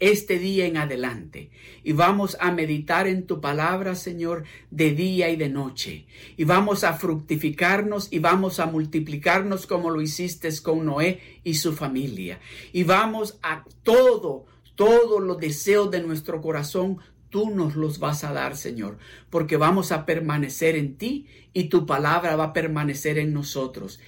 este 0.00 0.38
día 0.38 0.64
en 0.64 0.78
adelante. 0.78 1.50
Y 1.84 1.92
vamos 1.92 2.38
a 2.40 2.50
meditar 2.50 3.06
en 3.06 3.26
tu 3.26 3.42
palabra, 3.42 3.94
Señor, 3.94 4.44
de 4.70 4.92
día 4.92 5.28
y 5.28 5.36
de 5.36 5.50
noche. 5.50 6.06
Y 6.38 6.44
vamos 6.44 6.82
a 6.82 6.94
fructificarnos 6.94 8.08
y 8.10 8.20
vamos 8.20 8.58
a 8.58 8.64
multiplicarnos 8.64 9.66
como 9.66 9.90
lo 9.90 10.00
hiciste 10.00 10.48
con 10.62 10.86
Noé 10.86 11.40
y 11.44 11.56
su 11.56 11.74
familia. 11.74 12.40
Y 12.72 12.84
vamos 12.84 13.38
a 13.42 13.64
todo, 13.82 14.46
todos 14.76 15.22
los 15.22 15.38
deseos 15.38 15.90
de 15.90 16.00
nuestro 16.00 16.40
corazón, 16.40 17.00
tú 17.28 17.50
nos 17.50 17.76
los 17.76 17.98
vas 17.98 18.24
a 18.24 18.32
dar, 18.32 18.56
Señor, 18.56 18.96
porque 19.28 19.58
vamos 19.58 19.92
a 19.92 20.06
permanecer 20.06 20.74
en 20.74 20.96
ti 20.96 21.26
y 21.52 21.64
tu 21.64 21.84
palabra 21.84 22.34
va 22.34 22.44
a 22.44 22.52
permanecer 22.54 23.18
en 23.18 23.34
nosotros. 23.34 24.00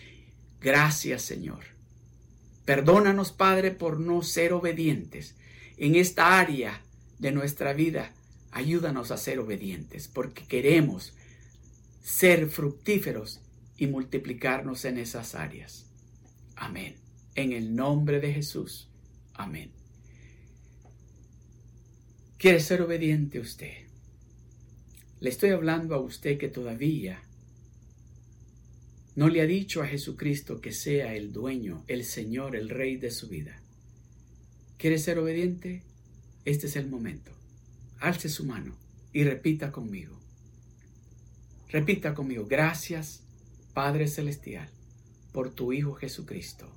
Gracias, 0.63 1.21
Señor. 1.21 1.80
Perdónanos, 2.71 3.33
Padre, 3.33 3.73
por 3.73 3.99
no 3.99 4.23
ser 4.23 4.53
obedientes 4.53 5.35
en 5.77 5.97
esta 5.97 6.39
área 6.39 6.81
de 7.19 7.33
nuestra 7.33 7.73
vida. 7.73 8.15
Ayúdanos 8.53 9.11
a 9.11 9.17
ser 9.17 9.41
obedientes 9.41 10.07
porque 10.07 10.47
queremos 10.47 11.13
ser 12.01 12.49
fructíferos 12.49 13.41
y 13.77 13.89
multiplicarnos 13.89 14.85
en 14.85 14.99
esas 14.99 15.35
áreas. 15.35 15.87
Amén. 16.55 16.95
En 17.35 17.51
el 17.51 17.75
nombre 17.75 18.21
de 18.21 18.33
Jesús. 18.35 18.89
Amén. 19.35 19.73
¿Quiere 22.39 22.61
ser 22.61 22.83
obediente 22.83 23.41
usted? 23.41 23.89
Le 25.19 25.29
estoy 25.29 25.51
hablando 25.51 25.97
a 25.97 26.01
usted 26.01 26.39
que 26.39 26.47
todavía 26.47 27.21
no 29.21 29.29
le 29.29 29.43
ha 29.43 29.47
dicho 29.47 29.83
a 29.83 29.87
Jesucristo 29.87 30.63
que 30.63 30.73
sea 30.73 31.15
el 31.15 31.31
dueño, 31.31 31.85
el 31.89 32.07
Señor, 32.07 32.57
el 32.57 32.71
Rey 32.71 32.97
de 32.97 33.11
su 33.11 33.29
vida. 33.29 33.61
¿Quiere 34.79 34.97
ser 34.97 35.19
obediente? 35.19 35.83
Este 36.47 36.69
es 36.69 36.77
el 36.77 36.89
momento. 36.89 37.31
Alce 37.99 38.31
su 38.31 38.47
mano 38.47 38.79
y 39.13 39.25
repita 39.25 39.73
conmigo. 39.73 40.19
Repita 41.69 42.15
conmigo. 42.15 42.47
Gracias, 42.49 43.23
Padre 43.75 44.09
Celestial, 44.09 44.71
por 45.33 45.51
tu 45.51 45.75
Hijo 45.75 45.93
Jesucristo. 45.93 46.73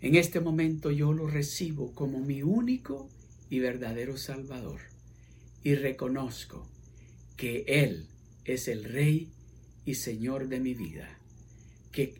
En 0.00 0.16
este 0.16 0.40
momento 0.40 0.90
yo 0.90 1.12
lo 1.12 1.28
recibo 1.28 1.94
como 1.94 2.18
mi 2.18 2.42
único 2.42 3.08
y 3.48 3.60
verdadero 3.60 4.16
Salvador 4.16 4.80
y 5.62 5.76
reconozco 5.76 6.68
que 7.36 7.62
Él 7.68 8.08
es 8.44 8.66
el 8.66 8.82
Rey 8.82 9.30
y 9.84 9.94
Señor 9.94 10.48
de 10.48 10.58
mi 10.58 10.74
vida, 10.74 11.19
que 11.90 12.14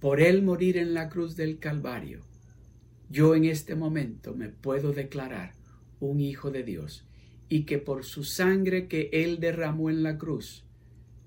por 0.00 0.20
Él 0.20 0.42
morir 0.42 0.76
en 0.76 0.94
la 0.94 1.08
cruz 1.08 1.36
del 1.36 1.58
Calvario, 1.58 2.24
yo 3.10 3.34
en 3.34 3.44
este 3.44 3.74
momento 3.74 4.34
me 4.34 4.48
puedo 4.48 4.92
declarar 4.92 5.54
un 6.00 6.20
hijo 6.20 6.50
de 6.50 6.62
Dios 6.62 7.06
y 7.48 7.64
que 7.64 7.78
por 7.78 8.04
su 8.04 8.24
sangre 8.24 8.88
que 8.88 9.10
Él 9.12 9.40
derramó 9.40 9.90
en 9.90 10.02
la 10.02 10.18
cruz, 10.18 10.64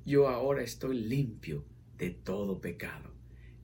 yo 0.06 0.28
ahora 0.30 0.64
estoy 0.64 1.00
limpio 1.00 1.66
de 1.98 2.12
todo 2.12 2.60
pecado. 2.60 3.14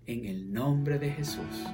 En 0.06 0.26
el 0.26 0.52
nombre 0.52 1.00
de 1.00 1.12
Jesús. 1.12 1.66